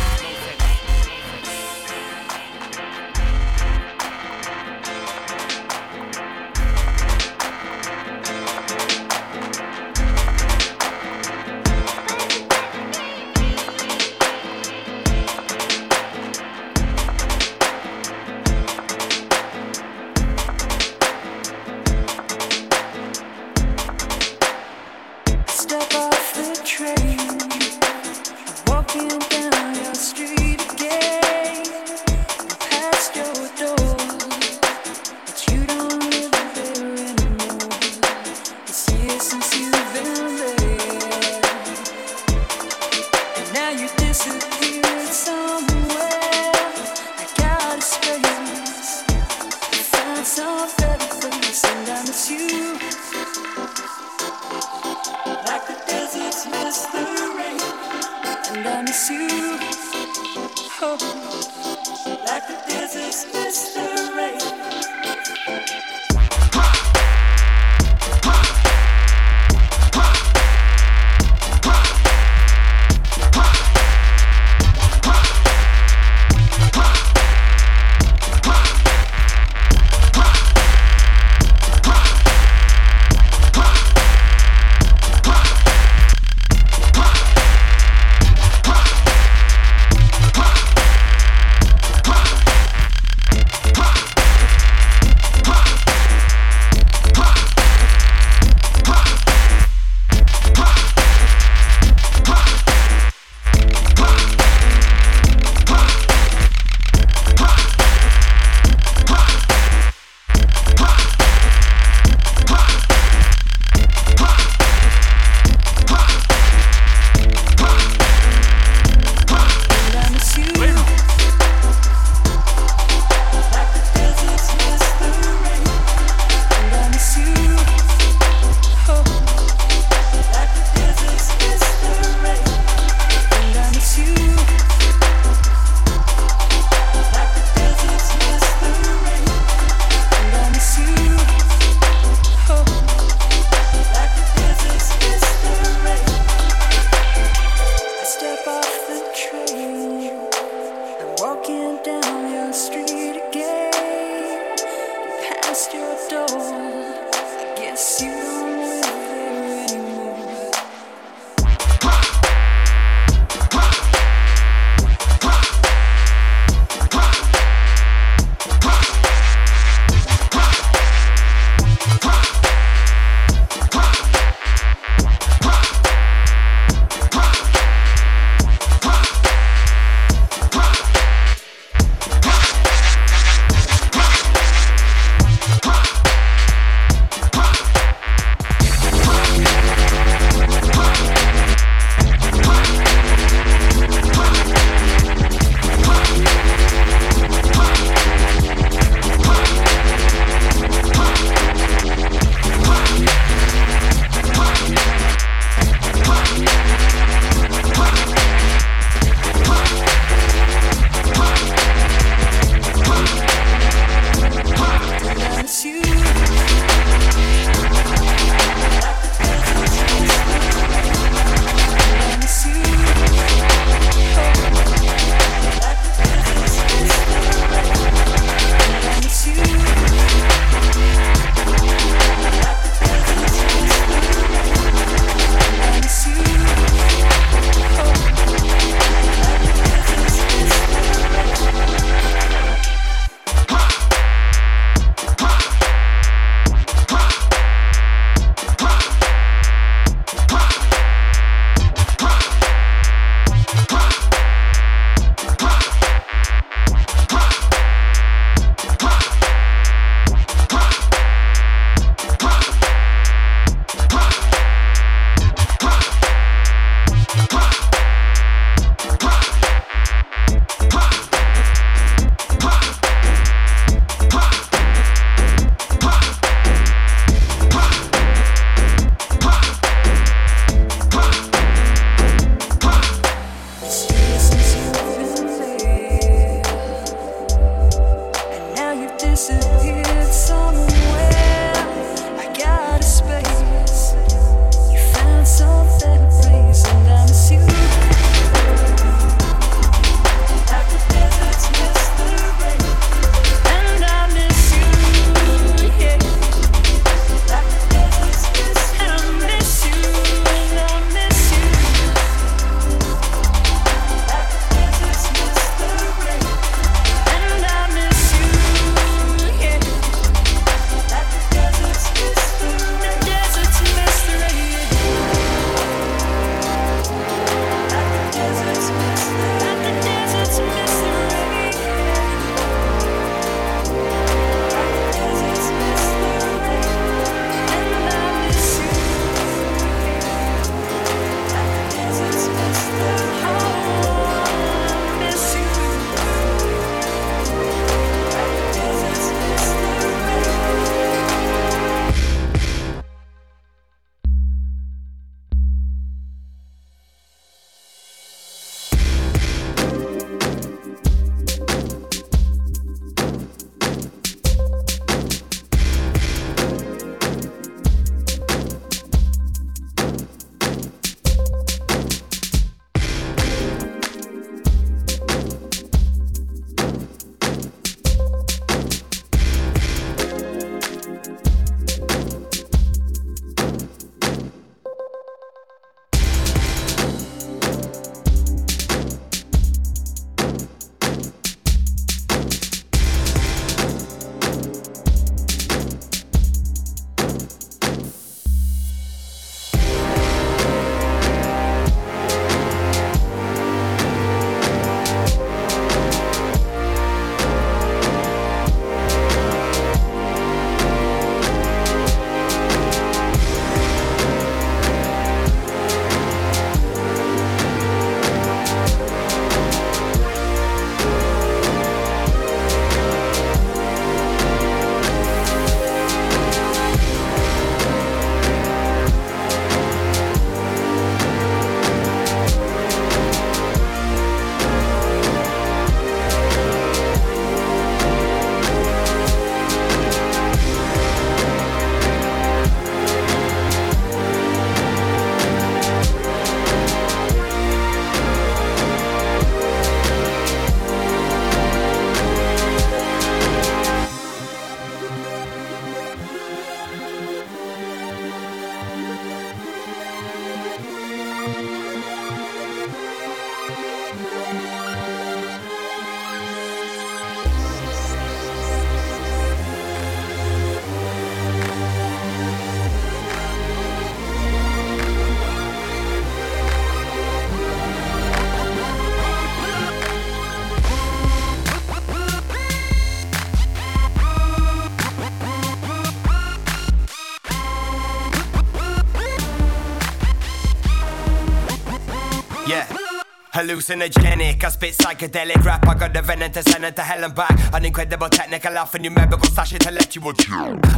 Hallucinogenic, 493.48 494.44
I 494.44 494.50
spit 494.50 494.76
psychedelic 494.76 495.42
rap. 495.46 495.66
I 495.68 495.74
got 495.74 495.94
the 495.94 496.02
venom 496.02 496.34
to 496.34 496.44
send 496.44 496.66
it 496.66 496.76
to 496.76 496.82
hell 496.82 497.02
and 497.02 497.16
back. 497.16 497.32
An 497.54 497.64
incredible 497.64 498.10
technical 498.10 498.52
alphanumerical 498.52 499.26
slash 499.28 499.54
intellectual. 499.54 500.12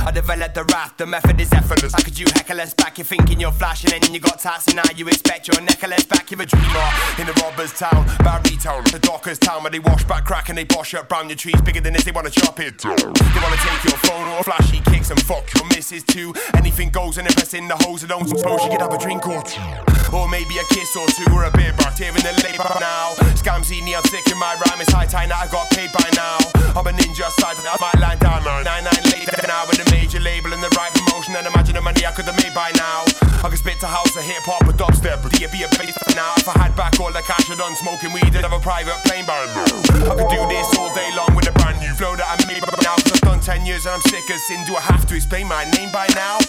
I 0.05 0.11
developed 0.13 0.53
the 0.53 0.63
wrath, 0.65 0.93
the 0.97 1.07
method 1.07 1.41
is 1.41 1.51
effortless. 1.51 1.93
How 1.93 2.03
could 2.03 2.19
you 2.19 2.27
heckle 2.31 2.61
us 2.61 2.75
back? 2.75 2.99
You're 2.99 3.05
thinking 3.05 3.39
you're 3.39 3.51
flashing 3.51 3.91
and 3.91 4.03
then 4.03 4.13
you 4.13 4.19
got 4.19 4.37
tats 4.37 4.67
and 4.67 4.75
now 4.75 4.83
you 4.95 5.07
expect 5.07 5.47
your 5.47 5.59
necklace 5.61 6.05
back. 6.05 6.29
You're 6.29 6.43
a 6.43 6.45
dreamer 6.45 6.89
in 7.17 7.25
the 7.25 7.33
robber's 7.41 7.73
town, 7.73 8.05
Barry 8.19 8.55
town, 8.57 8.83
the 8.91 8.99
docker's 9.01 9.39
town 9.39 9.63
where 9.63 9.71
they 9.71 9.79
wash 9.79 10.03
back 10.03 10.25
crack 10.25 10.49
and 10.49 10.57
they 10.57 10.65
bosh 10.65 10.93
up 10.93 11.09
brown. 11.09 11.27
Your 11.27 11.37
trees 11.37 11.59
bigger 11.61 11.81
than 11.81 11.93
this, 11.93 12.03
they 12.03 12.11
wanna 12.11 12.29
chop 12.29 12.59
it. 12.59 12.77
They 12.77 12.89
wanna 12.89 13.57
take 13.65 13.83
your 13.83 13.97
phone 14.05 14.27
or 14.27 14.43
flashy 14.43 14.81
kicks 14.81 15.09
and 15.09 15.19
fuck 15.23 15.51
your 15.55 15.65
missus 15.69 16.03
too. 16.03 16.35
Anything 16.53 16.91
goes 16.91 17.17
and 17.17 17.27
if 17.27 17.51
in 17.55 17.67
the 17.67 17.75
hose, 17.77 18.03
alone, 18.03 18.27
suppose 18.27 18.63
you 18.63 18.69
could 18.69 18.81
have 18.81 18.93
a 18.93 18.99
drink 18.99 19.27
or 19.27 19.41
two. 19.41 19.88
Or 20.11 20.27
maybe 20.27 20.57
a 20.57 20.65
kiss 20.73 20.95
or 20.95 21.07
two 21.07 21.29
or 21.31 21.45
a 21.45 21.51
beer 21.51 21.73
bar 21.77 21.89
here 21.99 22.09
in 22.09 22.23
the 22.23 22.33
labour 22.41 22.71
now. 22.79 23.13
Scam 23.37 23.63
see 23.63 23.81
me, 23.81 23.93
I'm 23.93 24.03
sick 24.09 24.25
in 24.31 24.39
my 24.39 24.55
rhyme. 24.55 24.81
It's 24.81 24.91
high 24.91 25.05
time 25.05 25.29
that 25.29 25.37
I 25.43 25.47
got 25.51 25.69
paid 25.69 25.91
by 25.91 26.07
now. 26.15 26.39
I'm 26.73 26.87
a 26.87 26.93
ninja 26.95 27.29
side, 27.37 27.59
I 27.61 27.77
might 27.77 27.99
line 27.99 28.17
down. 28.17 28.41
Nine 28.43 28.83
nine 28.87 29.05
later 29.11 29.37
now 29.45 29.67
with 29.67 29.77
a 29.77 29.87
major 29.91 30.19
label 30.19 30.53
and 30.53 30.63
the 30.63 30.71
right 30.79 30.89
promotion. 30.95 31.35
And 31.35 31.45
imagine 31.45 31.75
the 31.75 31.81
money 31.81 32.05
I 32.05 32.11
could 32.11 32.25
have 32.25 32.39
made 32.41 32.55
by 32.55 32.71
now. 32.79 33.05
I 33.43 33.47
could 33.51 33.59
spit 33.59 33.79
to 33.81 33.87
house 33.87 34.15
a 34.15 34.21
hip 34.21 34.43
hop, 34.43 34.65
a 34.65 34.73
dubstep, 34.73 35.21
but 35.21 35.31
be 35.31 35.63
a 35.63 35.69
bass 35.77 35.95
now. 36.15 36.33
If 36.37 36.49
I 36.49 36.57
had 36.57 36.75
back 36.75 36.99
all 36.99 37.11
the 37.11 37.21
cash 37.21 37.49
I 37.49 37.55
done 37.55 37.75
smoking 37.75 38.11
weed, 38.11 38.33
I'd 38.33 38.47
have 38.47 38.53
a 38.53 38.59
private 38.59 38.97
plane 39.05 39.25
by 39.25 39.45
now. 39.53 39.69
I 40.09 40.13
could 40.17 40.31
do 40.31 40.41
this 40.49 40.67
all 40.77 40.93
day 40.95 41.09
long 41.15 41.35
with 41.35 41.47
a 41.47 41.53
brand 41.53 41.79
new 41.79 41.93
flow 41.93 42.15
that 42.15 42.25
I 42.25 42.35
made 42.47 42.65
by 42.65 42.73
now. 42.81 42.95
Cause 42.97 43.13
I've 43.13 43.21
done 43.21 43.39
10 43.39 43.65
years 43.65 43.85
and 43.85 43.95
I'm 43.95 44.05
sick 44.09 44.29
as 44.29 44.41
sin. 44.47 44.65
Do 44.65 44.75
I 44.75 44.81
have 44.81 45.05
to 45.07 45.15
explain 45.15 45.47
my 45.47 45.69
name 45.77 45.91
by 45.91 46.07
now? 46.15 46.39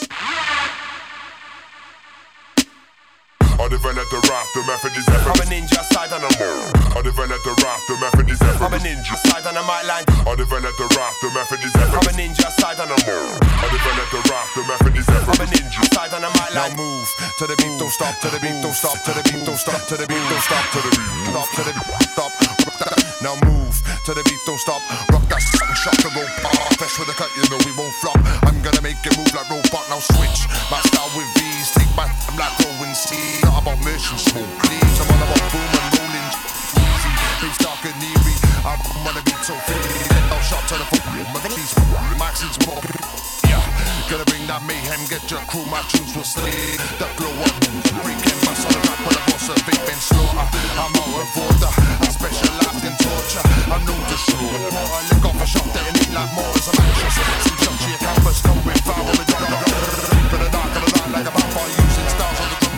Developed 3.71 4.11
the 4.11 4.21
rap, 4.27 4.47
the 4.53 4.63
method 4.67 4.93
is 4.99 5.07
effortless. 5.07 5.31
I'm 5.31 5.47
a 5.47 5.47
ninja 5.47 5.83
side 5.95 6.11
and 6.11 6.27
I'm 6.27 6.35
I 6.91 7.01
developed 7.07 7.45
the 7.47 7.55
rap, 7.63 7.79
the 7.87 7.95
method 8.03 8.27
is 8.29 8.43
effortless. 8.43 8.67
I'm 8.67 8.75
a 8.75 8.79
ninja 8.83 9.17
side 9.31 9.47
and 9.47 9.57
I 9.57 9.63
might 9.63 9.87
line. 9.87 10.05
I 10.27 10.35
developed 10.35 10.77
the 10.77 10.91
rap, 10.99 11.15
the 11.23 11.31
method 11.31 11.63
is 11.63 11.75
effortless. 11.79 11.95
I'm 11.95 12.11
a 12.11 12.13
ninja 12.19 12.51
side 12.59 12.83
and 12.83 12.91
I'm 12.91 12.99
I 12.99 13.67
developed 13.71 14.11
the 14.11 14.21
rap, 14.27 14.47
the 14.59 14.63
method 14.67 14.95
is 14.99 15.09
effortless. 15.09 15.39
I'm 15.39 15.47
a 15.47 15.51
ninja 15.55 15.83
side 15.95 16.13
and 16.13 16.27
I 16.27 16.31
might 16.35 16.53
Now 16.53 16.69
move 16.75 17.09
to 17.39 17.47
the 17.47 17.57
beat, 17.57 17.79
don't 17.79 17.95
stop 17.95 18.19
to 18.21 18.29
the 18.29 18.41
beat, 18.43 18.59
don't 18.59 18.75
stop 18.75 18.99
to 19.07 19.11
the 19.15 19.23
beat, 19.23 19.47
don't 19.47 19.57
stop 19.57 19.81
to 19.87 19.95
the 19.95 20.07
beat, 20.11 20.25
don't 20.27 20.43
stop 20.43 20.67
to 20.75 20.79
the 20.83 20.91
beat, 20.91 21.11
stop 21.31 21.49
to 21.55 21.63
the 21.63 21.73
beat, 21.73 22.11
stop. 22.11 22.90
Now 23.21 23.37
move 23.45 23.77
to 24.09 24.17
the 24.17 24.25
beat, 24.25 24.41
don't 24.49 24.57
stop. 24.57 24.81
Rock 25.13 25.21
that 25.29 25.45
and 25.45 25.77
shot 25.77 25.93
the 26.01 26.09
Fresh 26.81 26.97
with 26.97 27.13
the 27.13 27.17
cut, 27.21 27.29
you 27.37 27.45
know 27.53 27.61
we 27.69 27.73
won't 27.77 27.93
flop. 28.01 28.17
I'm 28.49 28.57
gonna 28.65 28.81
make 28.81 28.97
it 29.05 29.13
move 29.13 29.29
like 29.37 29.45
robot. 29.53 29.85
Now 29.93 30.01
switch 30.01 30.49
my 30.73 30.81
style 30.89 31.13
with 31.13 31.29
V's. 31.37 31.69
Take 31.77 31.93
my 31.93 32.09
I'm 32.09 32.41
like 32.41 32.57
throwing 32.57 32.97
seeds. 32.97 33.45
Not 33.45 33.61
about 33.61 33.77
mission 33.85 34.17
smoke, 34.17 34.49
please. 34.65 34.97
I'm 35.05 35.13
all 35.13 35.21
about 35.21 35.45
boom 35.53 35.69
and 35.69 35.93
rolling. 36.01 36.29
Easy, 36.81 37.13
face 37.45 37.61
dark 37.61 37.85
and 37.85 38.01
eerie. 38.01 38.41
I 38.65 38.81
wanna 39.05 39.21
be 39.21 39.37
so 39.45 39.53
free. 39.69 39.85
I'll 40.33 40.41
shot 40.41 40.65
to 40.73 40.81
the 40.81 40.89
foot. 40.89 41.05
My 41.29 41.45
keys, 41.45 41.77
Max 42.17 42.41
is 42.41 42.57
more. 43.51 43.67
Gonna 44.11 44.27
bring 44.27 44.47
that 44.47 44.63
mayhem. 44.67 45.03
Get 45.11 45.25
your 45.31 45.43
crew, 45.51 45.65
my 45.67 45.83
tunes 45.91 46.15
will 46.15 46.27
stay. 46.27 46.79
That 46.99 47.13
glow 47.19 47.31
up, 47.47 47.55
breaking 48.03 48.39
my 48.47 48.55
solid 48.55 48.83
rap 48.87 49.01
with 49.07 49.19
a 49.19 49.23
boss 49.31 49.47
of 49.51 49.59
vape 49.67 49.91
slaughter. 49.99 50.47
I'm 50.79 50.95
of 50.95 51.39
order. 51.39 51.73
I 52.07 52.09
specialize 52.11 52.83
in 52.87 52.95
torture. 53.03 53.45
I'm 53.71 53.83
known 53.87 54.03
to 54.03 54.17
show. 54.19 54.41
I 54.41 55.01
lick 55.11 55.25
off 55.25 55.43
a 55.43 55.47
shot 55.47 55.69
that 55.75 55.85
ain't 55.91 56.15
like 56.15 56.33
more 56.35 56.55
as 56.55 56.67
I'm. 56.71 56.79
Some 57.45 57.59
shot 57.59 57.77
to 57.79 57.89
your 57.91 58.01
campus, 58.03 58.39
with 58.67 58.89
on 58.89 59.05
the 59.07 59.25
the 60.31 60.47
the 60.47 60.91
night, 60.95 61.11
like 61.15 61.27
a 61.27 61.33
vampire 61.35 61.71
using 61.71 62.09
stars 62.15 62.39
on 62.41 62.51
the. 62.55 62.71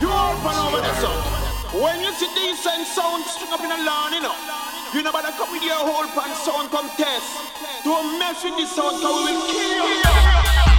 You 0.00 0.08
there, 0.08 0.94
son. 1.00 1.59
When 1.72 2.00
you 2.00 2.12
see 2.14 2.26
decent 2.34 2.84
sound 2.84 3.24
string 3.26 3.52
up 3.52 3.60
in 3.60 3.70
a 3.70 3.84
lawn, 3.84 4.12
you 4.12 4.20
know, 4.20 4.34
you 4.92 5.02
know 5.02 5.12
better 5.12 5.30
come 5.30 5.52
with 5.52 5.62
your 5.62 5.76
whole 5.76 6.04
pan 6.08 6.34
sound 6.34 6.68
test. 6.96 7.84
Don't 7.84 8.18
mess 8.18 8.42
with 8.42 8.56
this 8.56 8.74
sound, 8.74 9.00
cause 9.00 9.24
we 9.24 9.32
will 9.36 9.46
kill 9.46 10.64
you. 10.64 10.69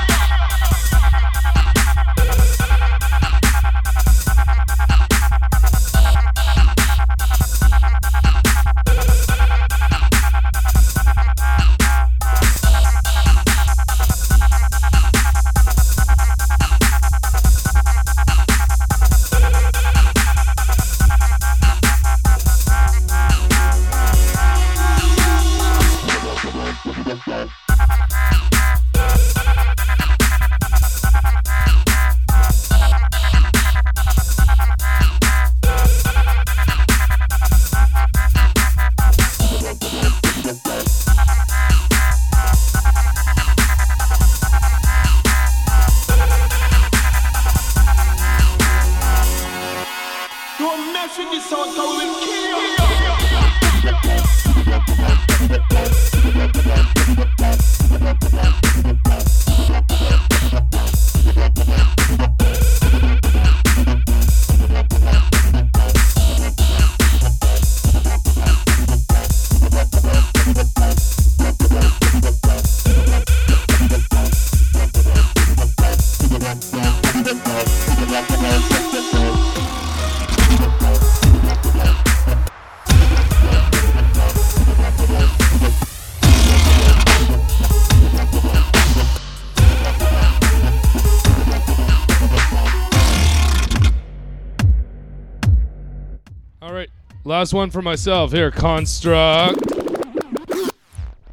One 97.49 97.71
for 97.71 97.81
myself 97.81 98.31
here, 98.31 98.51
Construct. 98.51 99.59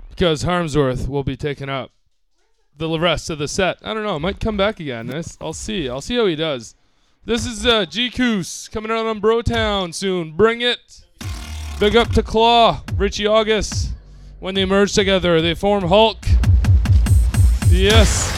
Because 0.09 0.43
Harmsworth 0.43 1.06
will 1.06 1.22
be 1.22 1.36
taking 1.36 1.68
up 1.68 1.90
the 2.76 2.98
rest 2.98 3.28
of 3.28 3.39
the 3.39 3.47
set. 3.47 3.76
I 3.82 3.93
don't 3.93 4.05
know, 4.05 4.18
might 4.18 4.40
come 4.40 4.56
back 4.56 4.80
again. 4.80 5.12
I'll 5.40 5.52
see. 5.52 5.89
I'll 5.89 6.01
see 6.01 6.16
how 6.16 6.26
he 6.26 6.35
does. 6.35 6.74
This 7.24 7.44
is 7.44 7.66
uh, 7.66 7.85
G 7.85 8.10
Coos 8.10 8.68
coming 8.72 8.90
out 8.90 9.05
on 9.05 9.20
Brotown 9.20 9.93
soon. 9.93 10.32
Bring 10.32 10.62
it. 10.62 11.05
Big 11.78 11.94
up 11.94 12.10
to 12.12 12.22
Claw, 12.22 12.82
Richie 12.97 13.26
August. 13.26 13.93
When 14.40 14.55
they 14.55 14.64
merge 14.64 14.94
together, 14.94 15.43
they 15.43 15.55
form 15.55 15.85
Hulk. 15.85 16.24
Yes. 17.68 18.38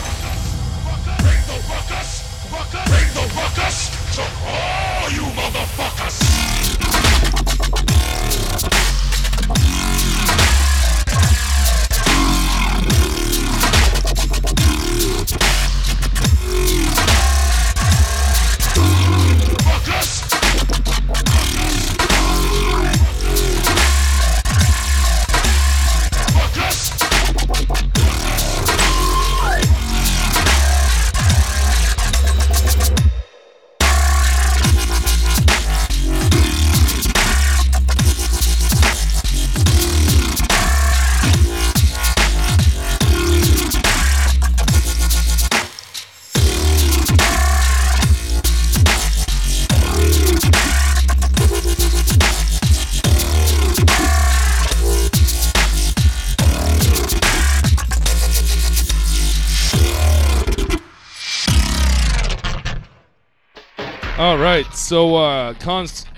Const, 65.70 66.08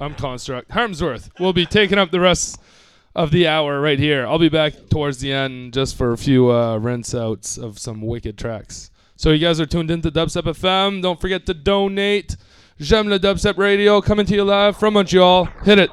I'm 0.00 0.14
Construct 0.14 0.70
Harmsworth. 0.70 1.30
We'll 1.40 1.52
be 1.52 1.66
taking 1.66 1.98
up 1.98 2.12
the 2.12 2.20
rest 2.20 2.60
of 3.16 3.32
the 3.32 3.48
hour 3.48 3.80
right 3.80 3.98
here. 3.98 4.24
I'll 4.24 4.38
be 4.38 4.48
back 4.48 4.74
towards 4.90 5.18
the 5.18 5.32
end 5.32 5.74
just 5.74 5.96
for 5.96 6.12
a 6.12 6.16
few 6.16 6.52
uh, 6.52 6.78
rinse 6.78 7.12
outs 7.12 7.58
of 7.58 7.80
some 7.80 8.00
wicked 8.00 8.38
tracks. 8.38 8.92
So 9.16 9.32
you 9.32 9.40
guys 9.40 9.60
are 9.60 9.66
tuned 9.66 9.90
into 9.90 10.12
Dubstep 10.12 10.44
FM. 10.44 11.02
Don't 11.02 11.20
forget 11.20 11.46
to 11.46 11.54
donate. 11.54 12.36
J'aime 12.78 13.08
le 13.08 13.18
Dubstep 13.18 13.58
Radio 13.58 14.00
coming 14.00 14.24
to 14.24 14.34
you 14.36 14.44
live 14.44 14.76
from 14.76 14.94
Montreal. 14.94 15.46
Hit 15.64 15.80
it. 15.80 15.90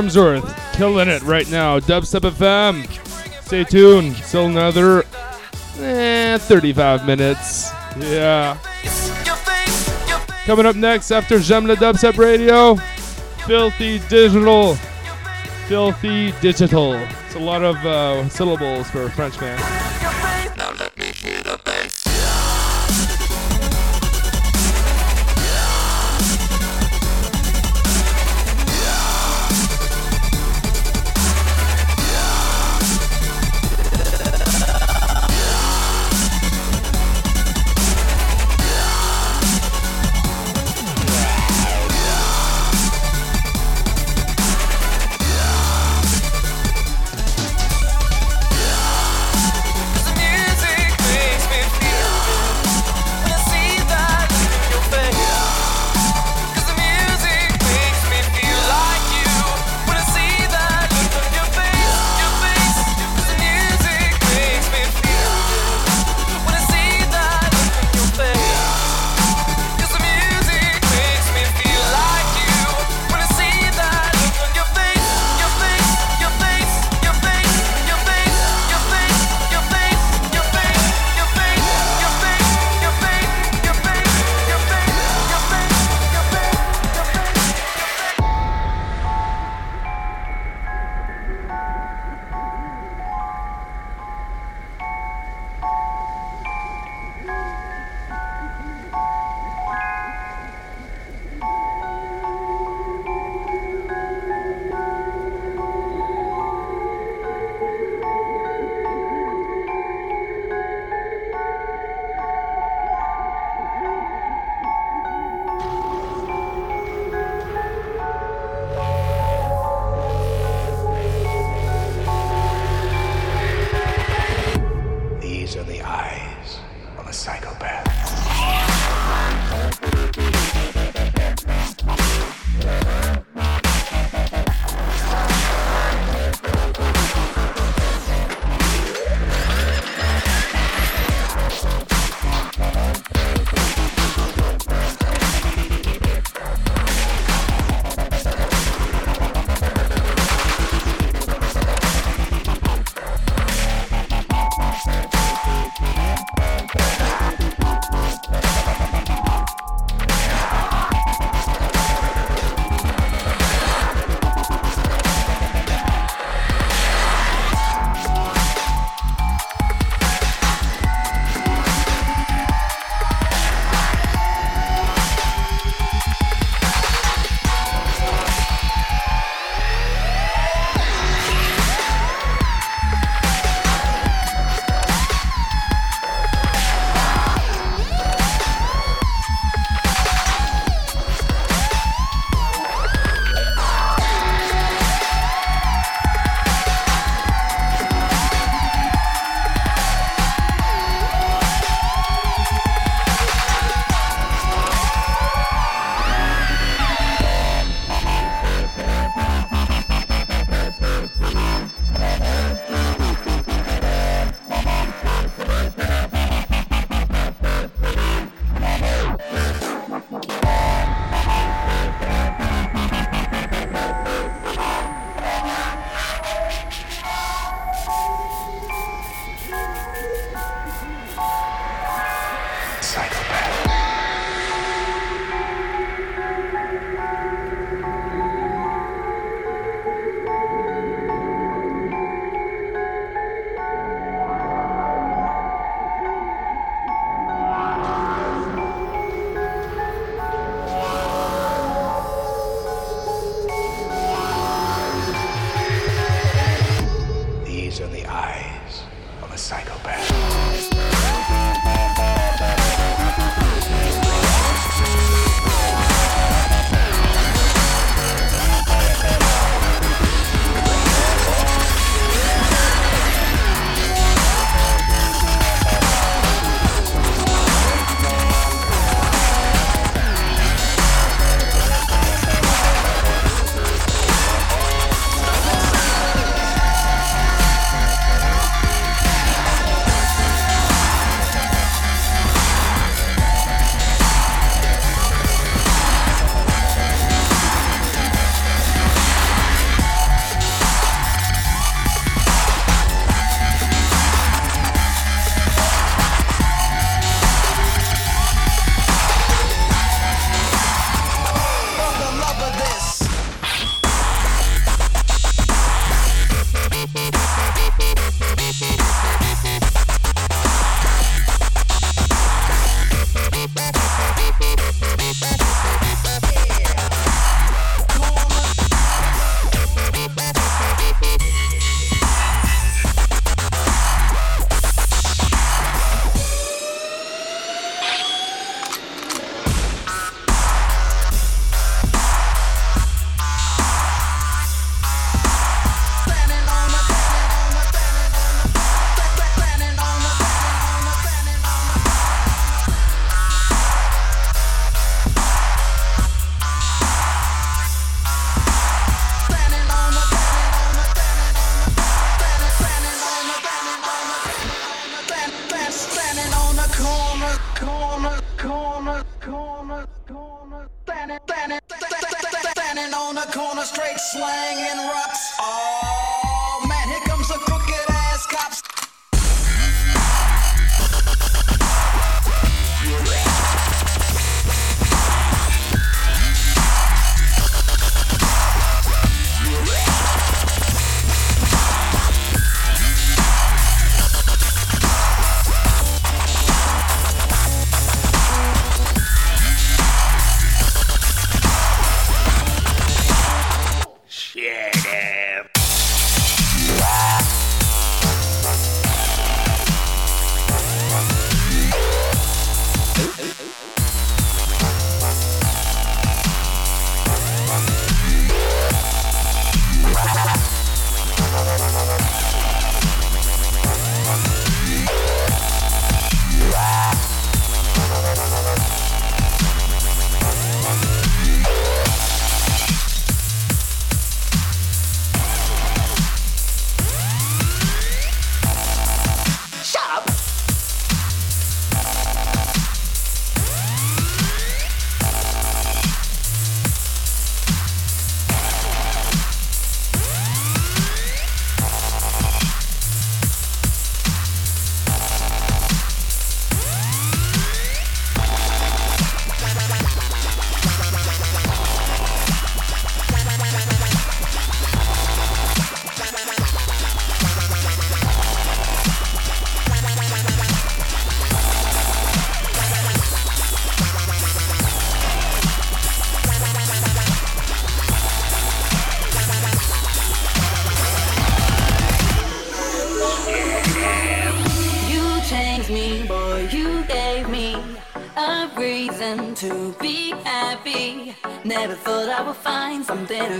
Harmsworth, 0.00 0.72
killing 0.78 1.10
it 1.10 1.20
right 1.24 1.48
now. 1.50 1.78
Dubstep 1.78 2.22
FM. 2.30 2.88
Stay 3.44 3.64
tuned. 3.64 4.16
Still 4.16 4.46
another 4.46 5.04
eh, 5.78 6.38
35 6.38 7.06
minutes. 7.06 7.70
Yeah. 7.98 8.56
Coming 10.46 10.64
up 10.64 10.76
next 10.76 11.10
after 11.10 11.36
le 11.36 11.76
Dubstep 11.76 12.16
Radio, 12.16 12.76
Filthy 13.46 13.98
Digital. 14.08 14.76
Filthy 15.68 16.32
Digital. 16.40 16.94
It's 16.94 17.34
a 17.34 17.38
lot 17.38 17.62
of 17.62 17.76
uh, 17.84 18.26
syllables 18.30 18.88
for 18.88 19.02
a 19.02 19.10
French 19.10 19.36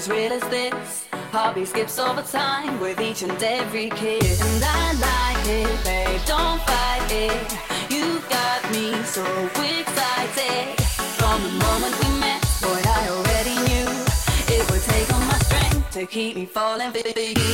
as 0.01 0.09
real 0.09 0.33
as 0.33 0.43
this. 0.49 1.07
Heartbeat 1.31 1.69
skips 1.69 1.99
over 1.99 2.23
time 2.23 2.81
with 2.81 2.99
each 3.01 3.21
and 3.23 3.43
every 3.43 3.91
kiss. 3.91 4.41
And 4.41 4.65
I 4.65 4.87
like 5.09 5.47
it, 5.47 5.85
babe, 5.85 6.21
don't 6.27 6.61
fight 6.71 7.11
it. 7.11 7.49
You 7.95 8.07
got 8.31 8.61
me 8.73 8.95
so 9.05 9.25
excited. 9.61 10.81
From 11.19 11.43
the 11.43 11.53
moment 11.67 11.93
we 12.03 12.09
met, 12.19 12.41
boy, 12.63 12.81
I 12.99 13.01
already 13.15 13.57
knew 13.69 13.89
it 14.57 14.63
would 14.71 14.83
take 14.83 15.13
all 15.13 15.27
my 15.33 15.39
strength 15.49 15.91
to 15.91 16.07
keep 16.07 16.35
me 16.35 16.47
falling 16.47 16.93
for 16.93 17.03
Cause 17.03 17.50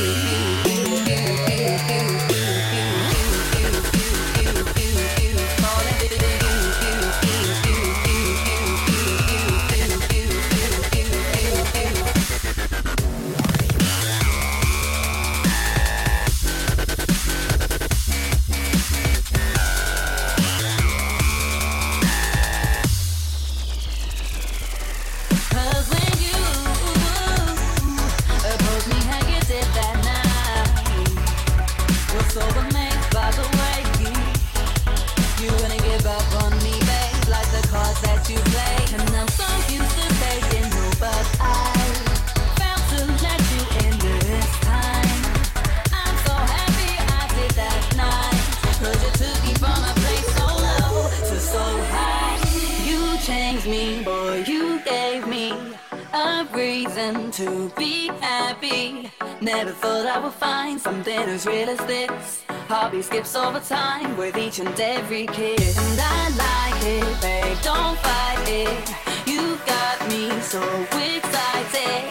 skips 63.07 63.37
over 63.37 63.61
time 63.61 64.17
with 64.17 64.35
each 64.35 64.59
and 64.59 64.77
every 64.81 65.25
kiss. 65.27 65.77
And 65.77 65.99
I 66.01 66.23
like 66.45 66.83
it, 66.83 67.21
babe, 67.21 67.57
don't 67.63 67.97
fight 67.99 68.49
it. 68.49 68.85
You 69.25 69.57
got 69.65 69.97
me 70.09 70.29
so 70.41 70.61
excited. 70.91 72.03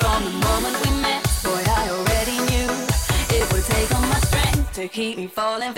From 0.00 0.24
the 0.24 0.34
moment 0.46 0.76
we 0.84 0.90
met, 1.00 1.22
boy, 1.42 1.62
I 1.80 1.88
already 1.96 2.36
knew 2.50 2.68
it 3.38 3.50
would 3.50 3.64
take 3.64 3.94
all 3.94 4.02
my 4.02 4.20
strength 4.28 4.72
to 4.74 4.88
keep 4.88 5.16
me 5.16 5.26
falling 5.26 5.72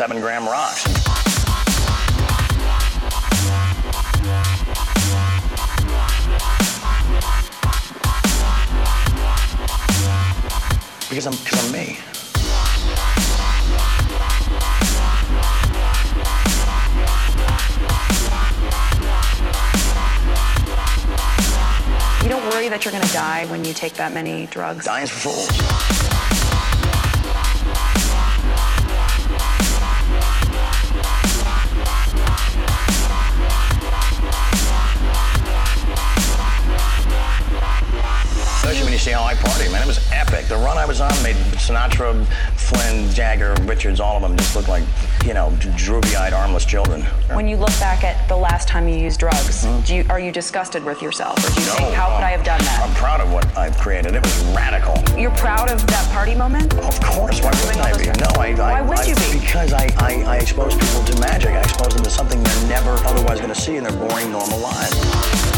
seven 0.00 0.18
gram 0.18 0.46
rocks. 0.46 0.82
Because 11.06 11.26
I'm, 11.26 11.34
because 11.44 11.66
I'm 11.66 11.72
me. 11.72 11.98
You 22.22 22.30
don't 22.30 22.42
worry 22.54 22.70
that 22.70 22.86
you're 22.86 22.92
going 22.92 23.04
to 23.04 23.12
die 23.12 23.44
when 23.50 23.66
you 23.66 23.74
take 23.74 23.92
that 23.94 24.14
many 24.14 24.46
drugs? 24.46 24.86
Dying's 24.86 25.10
for 25.10 25.28
fools. 25.28 25.79
Richards, 43.80 43.98
all 43.98 44.16
of 44.16 44.20
them 44.20 44.36
just 44.36 44.54
look 44.54 44.68
like, 44.68 44.84
you 45.24 45.32
know, 45.32 45.56
droopy-eyed, 45.58 46.34
armless 46.34 46.66
children. 46.66 47.00
When 47.32 47.48
you 47.48 47.56
look 47.56 47.70
back 47.80 48.04
at 48.04 48.28
the 48.28 48.36
last 48.36 48.68
time 48.68 48.86
you 48.86 48.94
used 48.94 49.18
drugs, 49.18 49.64
hmm? 49.64 49.80
do 49.80 49.94
you, 49.94 50.04
are 50.10 50.20
you 50.20 50.30
disgusted 50.30 50.84
with 50.84 51.00
yourself? 51.00 51.38
Or 51.38 51.54
do 51.54 51.62
you 51.62 51.66
think, 51.70 51.94
how 51.94 52.14
could 52.14 52.22
I 52.22 52.28
have 52.28 52.44
done 52.44 52.60
that? 52.60 52.86
I'm 52.86 52.94
proud 52.94 53.22
of 53.22 53.32
what 53.32 53.46
I've 53.56 53.78
created. 53.78 54.14
It 54.14 54.22
was 54.22 54.44
radical. 54.54 55.02
You're 55.18 55.30
proud 55.30 55.70
of 55.70 55.80
that 55.86 56.06
party 56.12 56.34
moment? 56.34 56.74
Of 56.74 57.00
course. 57.00 57.40
Why 57.40 57.52
wouldn't 57.52 57.80
I 57.80 57.96
be? 57.96 58.04
No, 58.20 58.28
I. 58.36 58.48
I 58.48 58.82
Why 58.82 58.82
would 58.82 58.98
I- 58.98 59.04
you 59.06 59.14
be? 59.14 59.40
Because 59.40 59.72
I, 59.72 59.88
I, 59.96 60.24
I 60.24 60.36
expose 60.36 60.74
people 60.74 61.02
to 61.02 61.18
magic. 61.18 61.48
I 61.48 61.60
expose 61.60 61.94
them 61.94 62.04
to 62.04 62.10
something 62.10 62.42
they're 62.42 62.68
never 62.68 62.90
otherwise 63.08 63.38
going 63.38 63.54
to 63.54 63.58
see 63.58 63.76
in 63.76 63.84
their 63.84 63.96
boring, 63.96 64.30
normal 64.30 64.58
lives. 64.58 65.49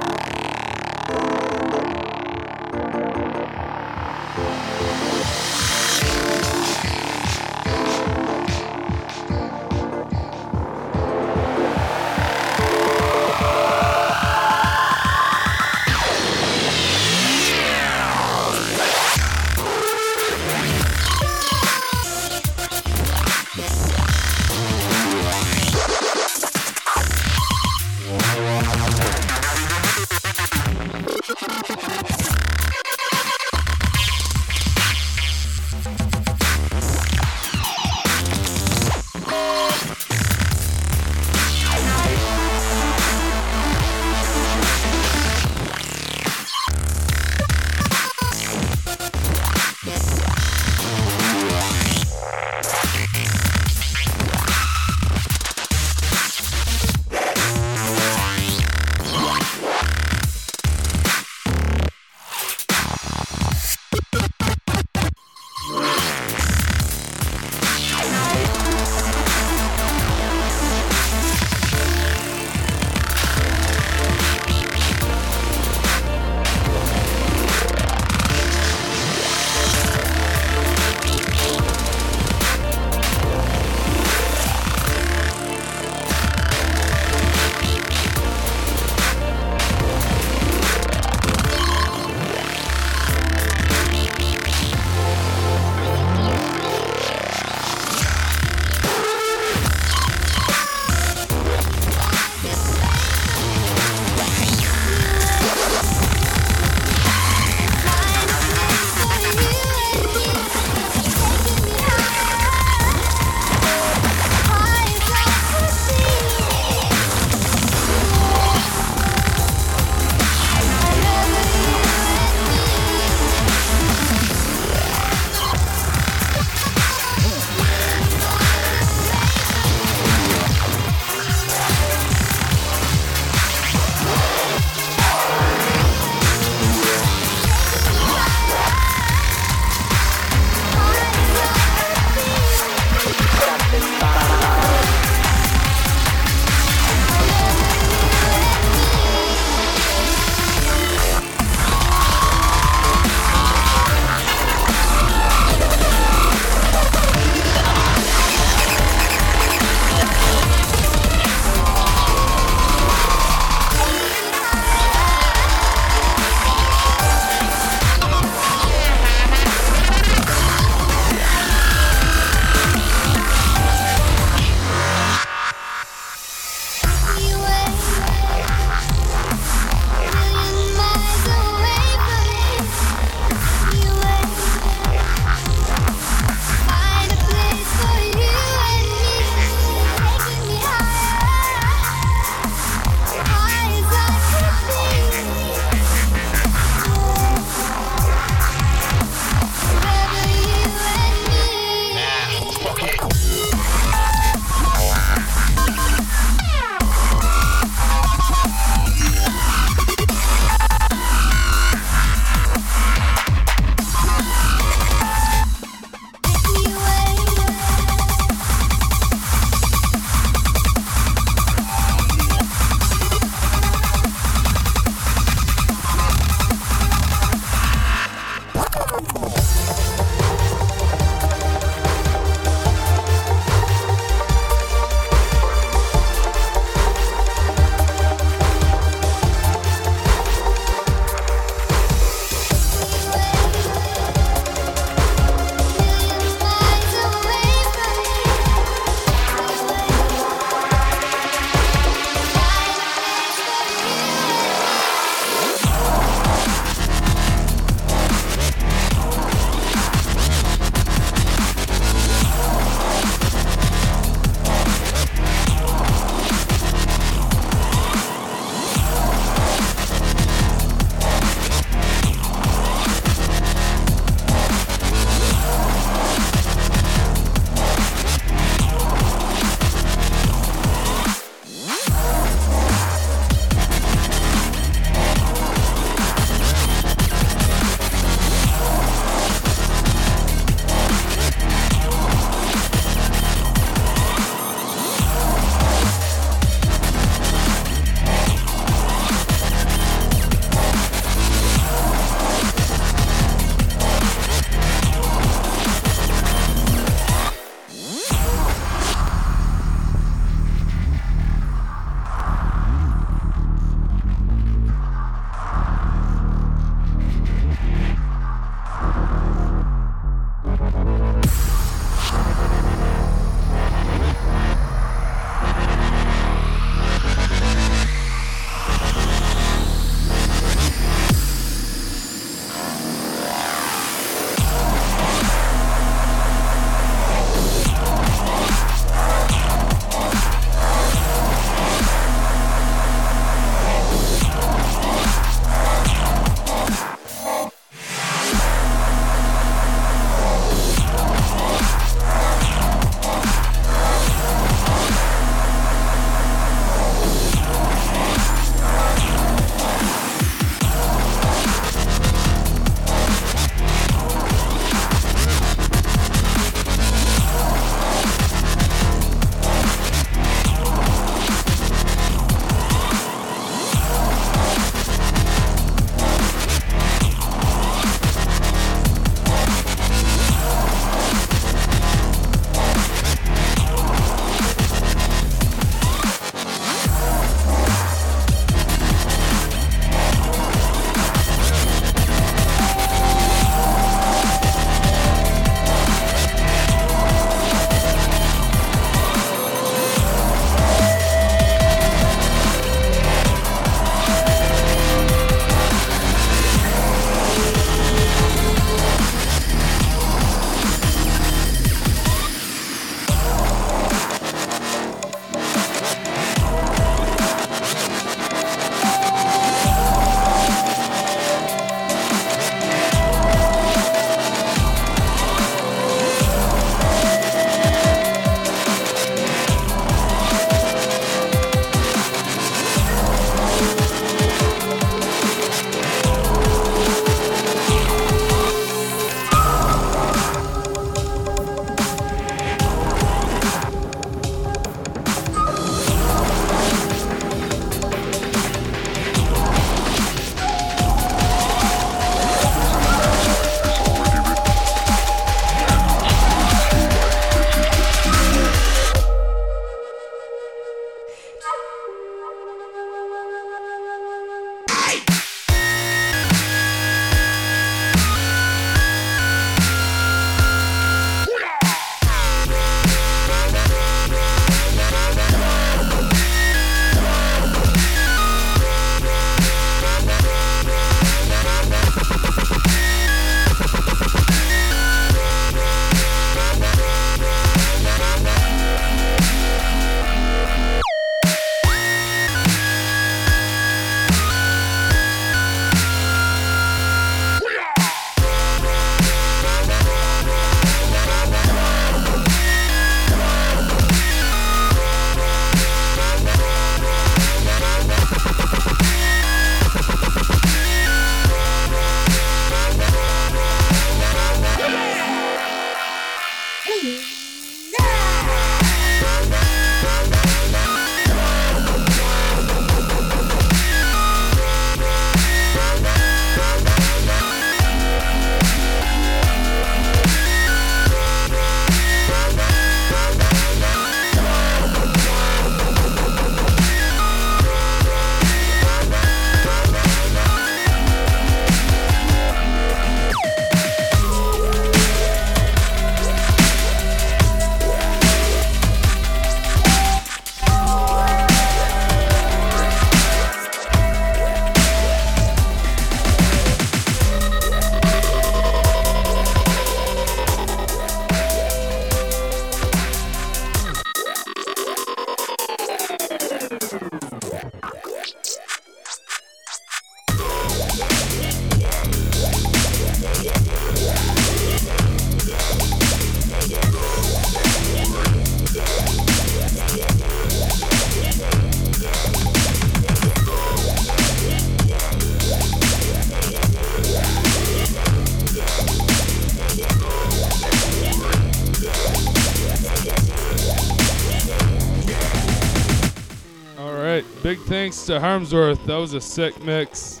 Thanks 597.74 597.86
to 597.86 597.98
Harmsworth. 597.98 598.64
That 598.66 598.76
was 598.76 598.94
a 598.94 599.00
sick 599.00 599.42
mix. 599.42 600.00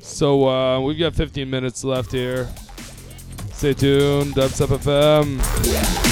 So 0.00 0.48
uh, 0.48 0.80
we've 0.80 0.98
got 0.98 1.14
15 1.14 1.48
minutes 1.48 1.84
left 1.84 2.12
here. 2.12 2.48
Stay 3.52 3.72
tuned. 3.72 4.34
Dubstep 4.34 4.76
FM. 4.78 6.11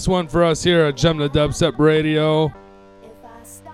Last 0.00 0.08
one 0.08 0.28
for 0.28 0.42
us 0.42 0.64
here 0.64 0.86
at 0.86 0.96
J'aime 0.96 1.18
le 1.18 1.28
Dubstep 1.28 1.78
Radio. 1.78 2.50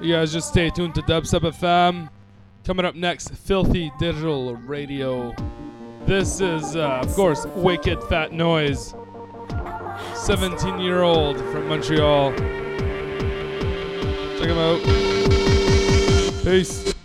You 0.01 0.15
guys 0.15 0.33
just 0.33 0.49
stay 0.49 0.71
tuned 0.71 0.97
to 0.97 1.03
Dubstep 1.03 1.43
FM. 1.43 2.11
Coming 2.65 2.85
up 2.85 2.97
next, 2.97 3.29
Filthy 3.33 3.93
Digital 4.01 4.57
Radio. 4.57 5.33
This 6.05 6.41
is, 6.41 6.75
uh, 6.75 6.99
of 7.05 7.15
course, 7.15 7.47
Wicked 7.55 8.03
Fat 8.09 8.33
Noise. 8.33 8.97
17 10.17 10.81
year 10.81 11.03
old 11.05 11.39
from 11.39 11.69
Montreal. 11.69 12.33
Check 14.37 14.49
him 14.49 14.59
out. 14.59 14.83
Peace. 16.43 16.96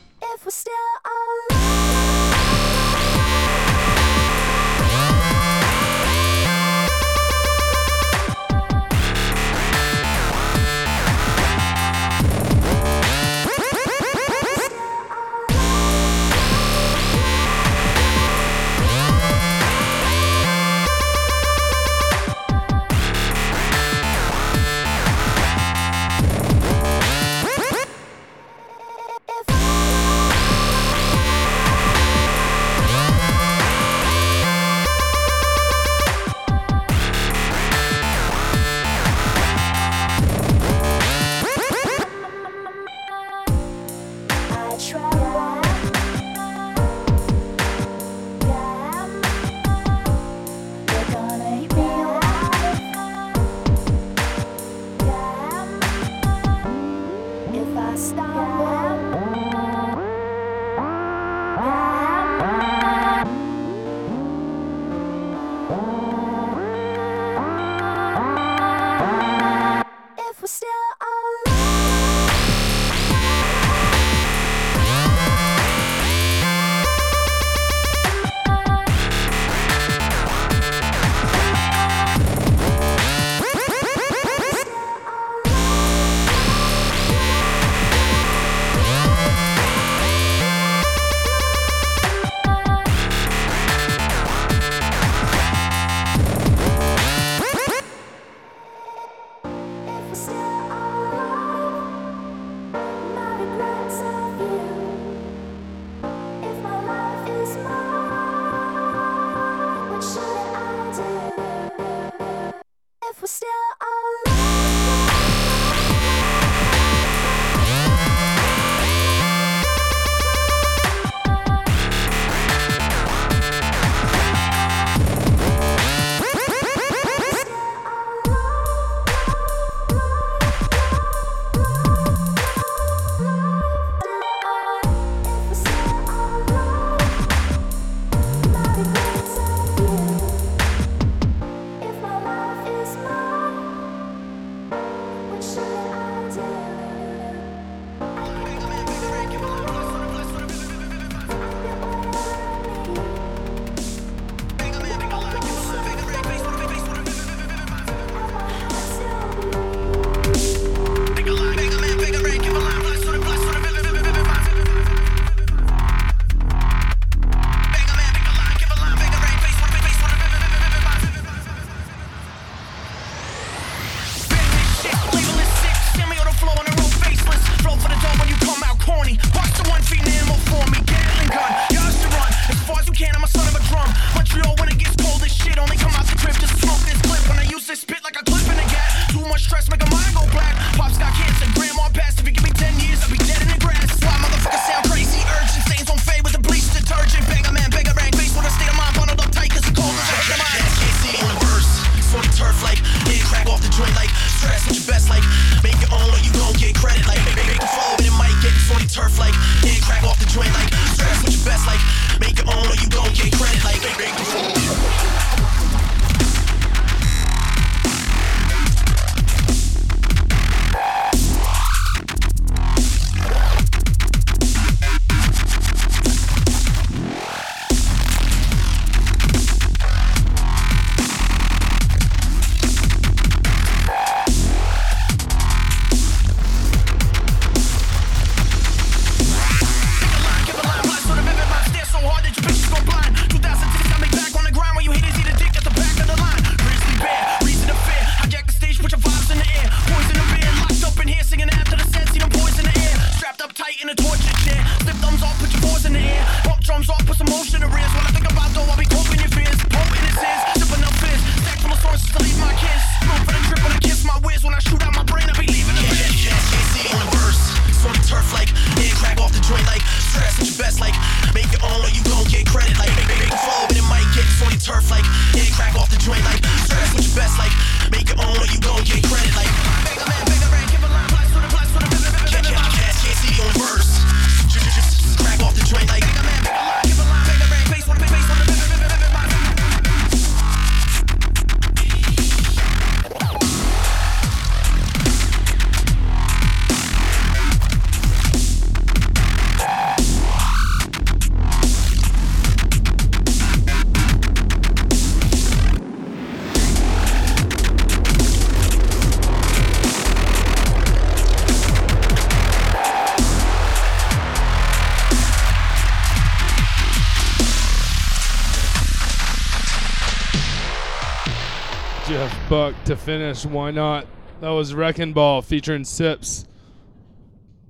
To 322.91 322.97
finish. 322.97 323.45
Why 323.45 323.71
not? 323.71 324.05
That 324.41 324.49
was 324.49 324.73
Wrecking 324.73 325.13
Ball 325.13 325.41
featuring 325.41 325.85
Sips. 325.85 326.45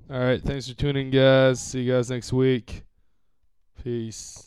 All 0.09 0.19
right. 0.19 0.41
Thanks 0.41 0.67
for 0.67 0.73
tuning, 0.73 1.11
guys. 1.11 1.61
See 1.61 1.81
you 1.81 1.93
guys 1.93 2.09
next 2.09 2.33
week. 2.33 2.81
Peace. 3.83 4.40